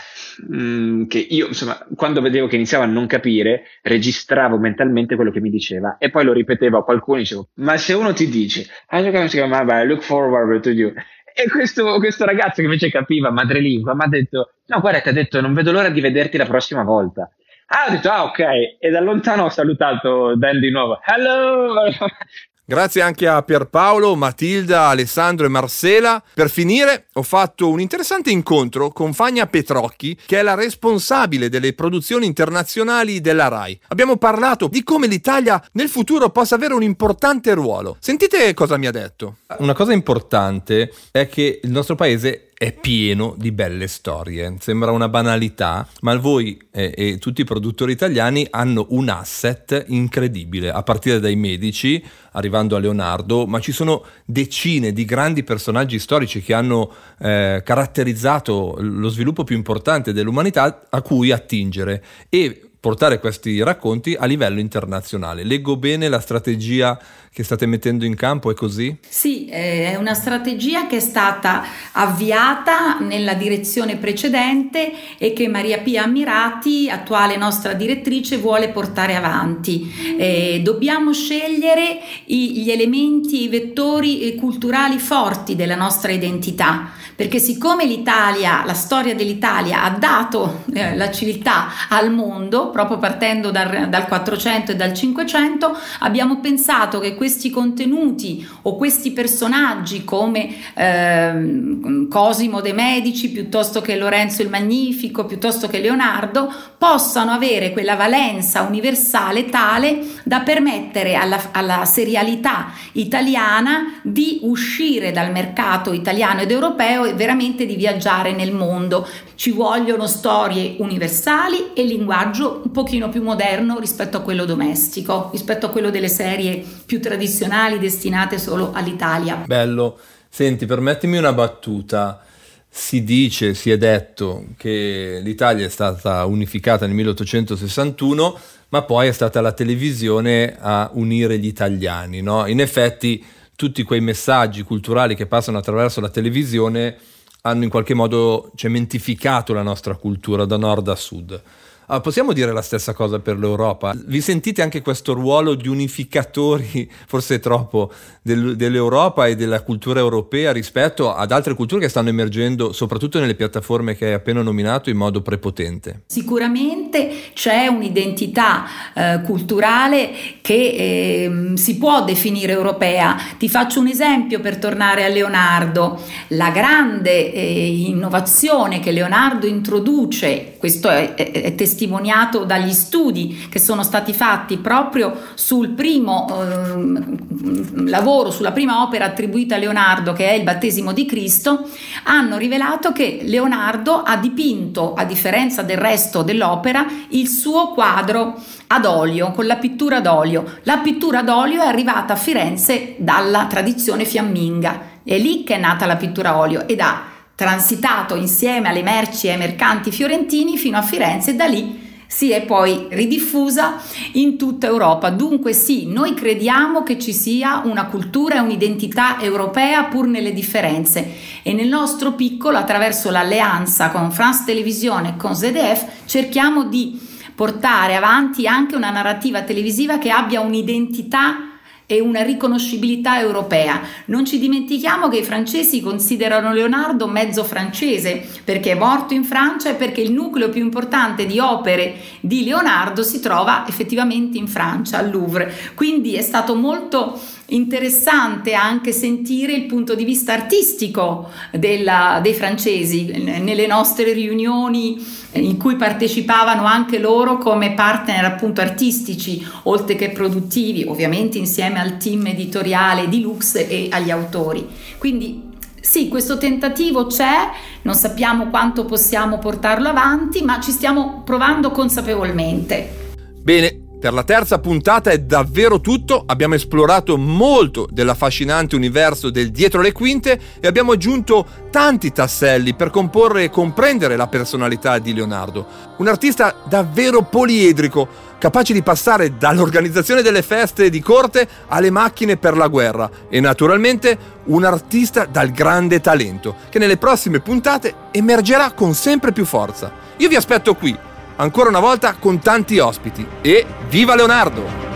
Mm, 0.52 1.06
che 1.06 1.18
io, 1.18 1.46
insomma, 1.46 1.78
quando 1.94 2.20
vedevo 2.20 2.48
che 2.48 2.56
iniziavo 2.56 2.82
a 2.82 2.88
non 2.88 3.06
capire, 3.06 3.66
registravo 3.82 4.58
mentalmente 4.58 5.14
quello 5.14 5.30
che 5.30 5.40
mi 5.40 5.48
diceva 5.48 5.96
e 5.96 6.10
poi 6.10 6.24
lo 6.24 6.32
ripetevo 6.32 6.78
a 6.78 6.82
qualcuno 6.82 7.18
e 7.18 7.20
dicevo, 7.20 7.50
ma 7.54 7.76
se 7.76 7.92
uno 7.92 8.12
ti 8.12 8.28
dice, 8.28 8.66
look 8.90 10.02
forward 10.02 10.60
to 10.60 10.70
you. 10.70 10.92
E 11.32 11.48
questo, 11.48 11.98
questo 11.98 12.24
ragazzo 12.24 12.56
che 12.56 12.62
invece 12.62 12.90
capiva 12.90 13.30
madrelingua 13.30 13.94
mi 13.94 14.02
ha 14.02 14.08
detto, 14.08 14.54
no, 14.66 14.80
guarda, 14.80 15.00
ti 15.00 15.10
ha 15.10 15.12
detto, 15.12 15.40
non 15.40 15.54
vedo 15.54 15.70
l'ora 15.70 15.88
di 15.88 16.00
vederti 16.00 16.36
la 16.36 16.46
prossima 16.46 16.82
volta. 16.82 17.30
Ah, 17.66 17.86
ho 17.86 17.90
detto, 17.92 18.10
ah, 18.10 18.24
ok. 18.24 18.40
E 18.80 18.90
da 18.90 18.98
lontano 18.98 19.44
ho 19.44 19.50
salutato 19.50 20.34
Dan 20.34 20.58
di 20.58 20.70
nuovo. 20.70 20.98
Hello! 21.04 21.74
Grazie 22.70 23.00
anche 23.00 23.26
a 23.26 23.40
Pierpaolo, 23.40 24.14
Matilda, 24.14 24.88
Alessandro 24.88 25.46
e 25.46 25.48
Marcela. 25.48 26.22
Per 26.34 26.50
finire, 26.50 27.06
ho 27.14 27.22
fatto 27.22 27.70
un 27.70 27.80
interessante 27.80 28.30
incontro 28.30 28.90
con 28.90 29.14
Fagna 29.14 29.46
Petrocchi, 29.46 30.14
che 30.26 30.40
è 30.40 30.42
la 30.42 30.54
responsabile 30.54 31.48
delle 31.48 31.72
produzioni 31.72 32.26
internazionali 32.26 33.22
della 33.22 33.48
RAI. 33.48 33.80
Abbiamo 33.88 34.18
parlato 34.18 34.68
di 34.68 34.82
come 34.82 35.06
l'Italia 35.06 35.66
nel 35.72 35.88
futuro 35.88 36.28
possa 36.28 36.56
avere 36.56 36.74
un 36.74 36.82
importante 36.82 37.54
ruolo. 37.54 37.96
Sentite 38.00 38.52
cosa 38.52 38.76
mi 38.76 38.86
ha 38.86 38.92
detto. 38.92 39.36
Una 39.60 39.72
cosa 39.72 39.94
importante 39.94 40.92
è 41.10 41.26
che 41.26 41.60
il 41.62 41.70
nostro 41.70 41.94
paese 41.94 42.47
è 42.58 42.72
pieno 42.72 43.36
di 43.38 43.52
belle 43.52 43.86
storie. 43.86 44.56
Sembra 44.58 44.90
una 44.90 45.08
banalità, 45.08 45.86
ma 46.00 46.16
voi 46.16 46.60
e, 46.72 46.92
e, 46.96 47.18
tutti 47.18 47.42
i 47.42 47.44
produttori 47.44 47.92
italiani 47.92 48.48
hanno 48.50 48.86
un 48.90 49.08
asset 49.08 49.84
incredibile, 49.86 50.72
a 50.72 50.82
partire 50.82 51.20
dai 51.20 51.36
medici, 51.36 52.04
arrivando 52.32 52.74
a 52.74 52.80
Leonardo, 52.80 53.46
ma 53.46 53.60
ci 53.60 53.70
sono 53.70 54.04
decine 54.24 54.92
di 54.92 55.04
grandi 55.04 55.44
personaggi 55.44 56.00
storici 56.00 56.42
che 56.42 56.52
hanno 56.52 56.90
eh, 57.20 57.62
caratterizzato 57.64 58.76
lo 58.80 59.08
sviluppo 59.08 59.44
più 59.44 59.54
importante 59.54 60.12
dell'umanità 60.12 60.86
a 60.90 61.00
cui 61.00 61.30
attingere 61.30 62.02
e 62.28 62.68
portare 62.80 63.18
questi 63.18 63.62
racconti 63.62 64.14
a 64.18 64.24
livello 64.24 64.60
internazionale. 64.60 65.44
Leggo 65.44 65.76
bene 65.76 66.08
la 66.08 66.20
strategia 66.20 66.98
che 67.38 67.44
state 67.44 67.66
mettendo 67.66 68.04
in 68.04 68.16
campo, 68.16 68.50
è 68.50 68.54
così? 68.54 68.96
Sì, 69.08 69.46
è 69.46 69.94
una 69.94 70.14
strategia 70.14 70.88
che 70.88 70.96
è 70.96 71.00
stata 71.00 71.62
avviata 71.92 72.98
nella 72.98 73.34
direzione 73.34 73.94
precedente 73.94 74.90
e 75.18 75.32
che 75.34 75.46
Maria 75.46 75.78
Pia 75.78 76.02
Ammirati, 76.02 76.90
attuale 76.90 77.36
nostra 77.36 77.74
direttrice, 77.74 78.38
vuole 78.38 78.70
portare 78.70 79.14
avanti. 79.14 80.16
Eh, 80.18 80.62
dobbiamo 80.64 81.12
scegliere 81.12 82.00
i, 82.24 82.60
gli 82.60 82.72
elementi, 82.72 83.44
i 83.44 83.48
vettori 83.48 84.34
culturali 84.34 84.98
forti 84.98 85.54
della 85.54 85.76
nostra 85.76 86.10
identità 86.10 86.90
perché 87.18 87.40
siccome 87.40 87.84
l'Italia, 87.84 88.62
la 88.64 88.74
storia 88.74 89.12
dell'Italia 89.12 89.82
ha 89.82 89.90
dato 89.90 90.62
eh, 90.72 90.94
la 90.94 91.10
civiltà 91.10 91.66
al 91.88 92.12
mondo, 92.12 92.70
proprio 92.70 92.98
partendo 92.98 93.50
dal, 93.50 93.88
dal 93.88 94.06
400 94.06 94.70
e 94.70 94.76
dal 94.76 94.94
500, 94.94 95.76
abbiamo 95.98 96.38
pensato 96.38 97.00
che 97.00 97.16
questi 97.28 97.50
contenuti 97.50 98.48
o 98.62 98.74
questi 98.76 99.10
personaggi 99.12 100.02
come 100.02 100.48
eh, 100.72 102.06
Cosimo 102.08 102.62
de' 102.62 102.72
Medici, 102.72 103.30
piuttosto 103.30 103.82
che 103.82 103.96
Lorenzo 103.96 104.40
il 104.40 104.48
Magnifico, 104.48 105.26
piuttosto 105.26 105.68
che 105.68 105.78
Leonardo, 105.78 106.50
possano 106.78 107.32
avere 107.32 107.72
quella 107.72 107.96
valenza 107.96 108.62
universale 108.62 109.44
tale 109.44 110.00
da 110.24 110.40
permettere 110.40 111.16
alla, 111.16 111.50
alla 111.52 111.84
serialità 111.84 112.72
italiana 112.92 114.00
di 114.02 114.38
uscire 114.44 115.12
dal 115.12 115.30
mercato 115.30 115.92
italiano 115.92 116.40
ed 116.40 116.50
europeo 116.50 117.14
veramente 117.14 117.66
di 117.66 117.76
viaggiare 117.76 118.32
nel 118.32 118.52
mondo. 118.52 119.06
Ci 119.34 119.50
vogliono 119.50 120.06
storie 120.06 120.76
universali 120.78 121.72
e 121.74 121.84
linguaggio 121.84 122.62
un 122.64 122.70
pochino 122.70 123.10
più 123.10 123.22
moderno 123.22 123.78
rispetto 123.78 124.16
a 124.16 124.20
quello 124.20 124.46
domestico, 124.46 125.28
rispetto 125.30 125.66
a 125.66 125.68
quello 125.68 125.90
delle 125.90 126.08
serie 126.08 126.77
più 126.88 127.02
tradizionali 127.02 127.78
destinate 127.78 128.38
solo 128.38 128.72
all'Italia. 128.72 129.44
Bello. 129.44 129.98
Senti, 130.30 130.64
permettimi 130.64 131.18
una 131.18 131.34
battuta. 131.34 132.22
Si 132.66 133.04
dice, 133.04 133.52
si 133.52 133.70
è 133.70 133.76
detto 133.76 134.46
che 134.56 135.20
l'Italia 135.22 135.66
è 135.66 135.68
stata 135.68 136.24
unificata 136.24 136.86
nel 136.86 136.94
1861, 136.94 138.38
ma 138.70 138.82
poi 138.82 139.08
è 139.08 139.12
stata 139.12 139.42
la 139.42 139.52
televisione 139.52 140.56
a 140.58 140.88
unire 140.94 141.38
gli 141.38 141.46
italiani. 141.46 142.22
No? 142.22 142.46
In 142.46 142.58
effetti 142.58 143.22
tutti 143.54 143.82
quei 143.82 144.00
messaggi 144.00 144.62
culturali 144.62 145.14
che 145.14 145.26
passano 145.26 145.58
attraverso 145.58 146.00
la 146.00 146.08
televisione 146.08 146.96
hanno 147.42 147.64
in 147.64 147.70
qualche 147.70 147.92
modo 147.92 148.50
cementificato 148.54 149.52
la 149.52 149.62
nostra 149.62 149.94
cultura 149.94 150.46
da 150.46 150.56
nord 150.56 150.88
a 150.88 150.94
sud. 150.94 151.42
Ah, 151.90 152.00
possiamo 152.00 152.34
dire 152.34 152.52
la 152.52 152.60
stessa 152.60 152.92
cosa 152.92 153.18
per 153.18 153.38
l'Europa? 153.38 153.94
Vi 154.04 154.20
sentite 154.20 154.60
anche 154.60 154.82
questo 154.82 155.14
ruolo 155.14 155.54
di 155.54 155.68
unificatori, 155.68 156.86
forse 157.06 157.40
troppo, 157.40 157.90
del, 158.20 158.56
dell'Europa 158.56 159.26
e 159.26 159.34
della 159.34 159.62
cultura 159.62 159.98
europea 159.98 160.52
rispetto 160.52 161.14
ad 161.14 161.32
altre 161.32 161.54
culture 161.54 161.80
che 161.80 161.88
stanno 161.88 162.10
emergendo, 162.10 162.74
soprattutto 162.74 163.18
nelle 163.18 163.34
piattaforme 163.34 163.96
che 163.96 164.08
hai 164.08 164.12
appena 164.12 164.42
nominato, 164.42 164.90
in 164.90 164.98
modo 164.98 165.22
prepotente? 165.22 166.02
Sicuramente 166.08 167.30
c'è 167.32 167.68
un'identità 167.68 168.66
eh, 168.92 169.22
culturale 169.24 170.10
che 170.42 170.54
eh, 170.54 171.52
si 171.54 171.78
può 171.78 172.04
definire 172.04 172.52
europea. 172.52 173.16
Ti 173.38 173.48
faccio 173.48 173.80
un 173.80 173.86
esempio 173.86 174.40
per 174.40 174.58
tornare 174.58 175.06
a 175.06 175.08
Leonardo. 175.08 175.98
La 176.28 176.50
grande 176.50 177.32
eh, 177.32 177.66
innovazione 177.66 178.78
che 178.78 178.90
Leonardo 178.90 179.46
introduce, 179.46 180.56
questo 180.58 180.90
è, 180.90 181.14
è, 181.14 181.30
è 181.30 181.54
testimoniato 181.54 181.76
testimoniato 181.78 182.42
dagli 182.42 182.72
studi 182.72 183.46
che 183.48 183.60
sono 183.60 183.84
stati 183.84 184.12
fatti 184.12 184.58
proprio 184.58 185.16
sul 185.34 185.68
primo 185.68 186.26
eh, 186.28 187.88
lavoro, 187.88 188.32
sulla 188.32 188.50
prima 188.50 188.82
opera 188.82 189.04
attribuita 189.04 189.54
a 189.54 189.58
Leonardo, 189.58 190.12
che 190.12 190.28
è 190.28 190.32
il 190.32 190.42
battesimo 190.42 190.92
di 190.92 191.06
Cristo, 191.06 191.68
hanno 192.04 192.36
rivelato 192.36 192.90
che 192.90 193.20
Leonardo 193.22 194.02
ha 194.02 194.16
dipinto, 194.16 194.94
a 194.94 195.04
differenza 195.04 195.62
del 195.62 195.78
resto 195.78 196.22
dell'opera, 196.22 196.84
il 197.10 197.28
suo 197.28 197.68
quadro 197.68 198.34
ad 198.66 198.84
olio, 198.84 199.30
con 199.30 199.46
la 199.46 199.56
pittura 199.56 200.00
d'olio. 200.00 200.58
La 200.64 200.78
pittura 200.78 201.22
d'olio 201.22 201.62
è 201.62 201.66
arrivata 201.66 202.14
a 202.14 202.16
Firenze 202.16 202.96
dalla 202.98 203.46
tradizione 203.46 204.04
fiamminga. 204.04 204.96
È 205.04 205.16
lì 205.16 205.44
che 205.44 205.54
è 205.54 205.58
nata 205.58 205.86
la 205.86 205.96
pittura 205.96 206.30
a 206.30 206.38
olio 206.38 206.66
ed 206.66 206.80
ha 206.80 207.17
transitato 207.38 208.16
insieme 208.16 208.68
alle 208.68 208.82
merci 208.82 209.28
e 209.28 209.30
ai 209.30 209.36
mercanti 209.36 209.92
fiorentini 209.92 210.58
fino 210.58 210.76
a 210.76 210.82
Firenze 210.82 211.30
e 211.30 211.34
da 211.36 211.44
lì 211.46 211.86
si 212.04 212.32
è 212.32 212.42
poi 212.42 212.88
ridiffusa 212.90 213.80
in 214.14 214.36
tutta 214.36 214.66
Europa. 214.66 215.10
Dunque 215.10 215.52
sì, 215.52 215.86
noi 215.86 216.14
crediamo 216.14 216.82
che 216.82 216.98
ci 216.98 217.12
sia 217.12 217.62
una 217.64 217.84
cultura 217.84 218.34
e 218.34 218.40
un'identità 218.40 219.20
europea 219.20 219.84
pur 219.84 220.08
nelle 220.08 220.32
differenze 220.32 221.14
e 221.44 221.52
nel 221.52 221.68
nostro 221.68 222.14
piccolo, 222.14 222.56
attraverso 222.56 223.08
l'alleanza 223.08 223.90
con 223.90 224.10
France 224.10 224.42
Televisione 224.44 225.10
e 225.10 225.16
con 225.16 225.36
ZDF, 225.36 226.06
cerchiamo 226.06 226.64
di 226.64 226.98
portare 227.36 227.94
avanti 227.94 228.48
anche 228.48 228.74
una 228.74 228.90
narrativa 228.90 229.42
televisiva 229.42 229.98
che 229.98 230.10
abbia 230.10 230.40
un'identità 230.40 231.47
e 231.90 232.00
una 232.00 232.22
riconoscibilità 232.22 233.18
europea. 233.18 233.80
Non 234.06 234.26
ci 234.26 234.38
dimentichiamo 234.38 235.08
che 235.08 235.16
i 235.16 235.24
francesi 235.24 235.80
considerano 235.80 236.52
Leonardo 236.52 237.08
mezzo 237.08 237.44
francese 237.44 238.28
perché 238.44 238.72
è 238.72 238.78
morto 238.78 239.14
in 239.14 239.24
Francia 239.24 239.70
e 239.70 239.74
perché 239.74 240.02
il 240.02 240.12
nucleo 240.12 240.50
più 240.50 240.62
importante 240.62 241.24
di 241.24 241.38
opere 241.38 241.94
di 242.20 242.44
Leonardo 242.44 243.02
si 243.02 243.20
trova 243.20 243.66
effettivamente 243.66 244.36
in 244.36 244.48
Francia, 244.48 244.98
al 244.98 245.10
Louvre. 245.10 245.50
Quindi 245.74 246.14
è 246.14 246.20
stato 246.20 246.54
molto 246.54 247.18
interessante 247.50 248.52
anche 248.52 248.92
sentire 248.92 249.54
il 249.54 249.64
punto 249.64 249.94
di 249.94 250.04
vista 250.04 250.34
artistico 250.34 251.30
della, 251.50 252.20
dei 252.22 252.34
francesi 252.34 253.06
nelle 253.06 253.66
nostre 253.66 254.12
riunioni 254.12 255.02
in 255.32 255.56
cui 255.56 255.76
partecipavano 255.76 256.64
anche 256.64 256.98
loro 256.98 257.38
come 257.38 257.72
partner 257.72 258.24
appunto 258.24 258.60
artistici 258.60 259.46
oltre 259.64 259.96
che 259.96 260.10
produttivi 260.10 260.84
ovviamente 260.86 261.38
insieme 261.38 261.80
al 261.80 261.96
team 261.96 262.26
editoriale 262.26 263.08
di 263.08 263.22
Lux 263.22 263.54
e 263.54 263.88
agli 263.90 264.10
autori 264.10 264.66
quindi 264.98 265.46
sì, 265.80 266.08
questo 266.08 266.36
tentativo 266.36 267.06
c'è, 267.06 267.50
non 267.82 267.94
sappiamo 267.94 268.48
quanto 268.48 268.84
possiamo 268.84 269.38
portarlo 269.38 269.88
avanti, 269.88 270.42
ma 270.42 270.60
ci 270.60 270.70
stiamo 270.70 271.22
provando 271.24 271.70
consapevolmente. 271.70 273.14
Bene, 273.42 273.77
per 273.98 274.12
la 274.12 274.22
terza 274.22 274.60
puntata 274.60 275.10
è 275.10 275.18
davvero 275.18 275.80
tutto, 275.80 276.22
abbiamo 276.24 276.54
esplorato 276.54 277.18
molto 277.18 277.88
dell'affascinante 277.90 278.76
universo 278.76 279.28
del 279.28 279.50
dietro 279.50 279.80
le 279.80 279.90
quinte 279.90 280.40
e 280.60 280.68
abbiamo 280.68 280.92
aggiunto 280.92 281.44
tanti 281.70 282.12
tasselli 282.12 282.74
per 282.74 282.90
comporre 282.90 283.44
e 283.44 283.50
comprendere 283.50 284.14
la 284.14 284.28
personalità 284.28 285.00
di 285.00 285.12
Leonardo. 285.12 285.66
Un 285.96 286.06
artista 286.06 286.62
davvero 286.68 287.22
poliedrico, 287.22 288.06
capace 288.38 288.72
di 288.72 288.84
passare 288.84 289.36
dall'organizzazione 289.36 290.22
delle 290.22 290.42
feste 290.42 290.90
di 290.90 291.00
corte 291.00 291.48
alle 291.66 291.90
macchine 291.90 292.36
per 292.36 292.56
la 292.56 292.68
guerra 292.68 293.10
e 293.28 293.40
naturalmente 293.40 294.16
un 294.44 294.62
artista 294.62 295.24
dal 295.24 295.50
grande 295.50 296.00
talento 296.00 296.54
che 296.68 296.78
nelle 296.78 296.98
prossime 296.98 297.40
puntate 297.40 297.94
emergerà 298.12 298.70
con 298.70 298.94
sempre 298.94 299.32
più 299.32 299.44
forza. 299.44 299.90
Io 300.18 300.28
vi 300.28 300.36
aspetto 300.36 300.74
qui 300.74 301.06
ancora 301.38 301.68
una 301.68 301.80
volta 301.80 302.14
con 302.18 302.38
tanti 302.40 302.78
ospiti 302.78 303.26
e 303.40 303.64
viva 303.88 304.14
Leonardo! 304.14 304.87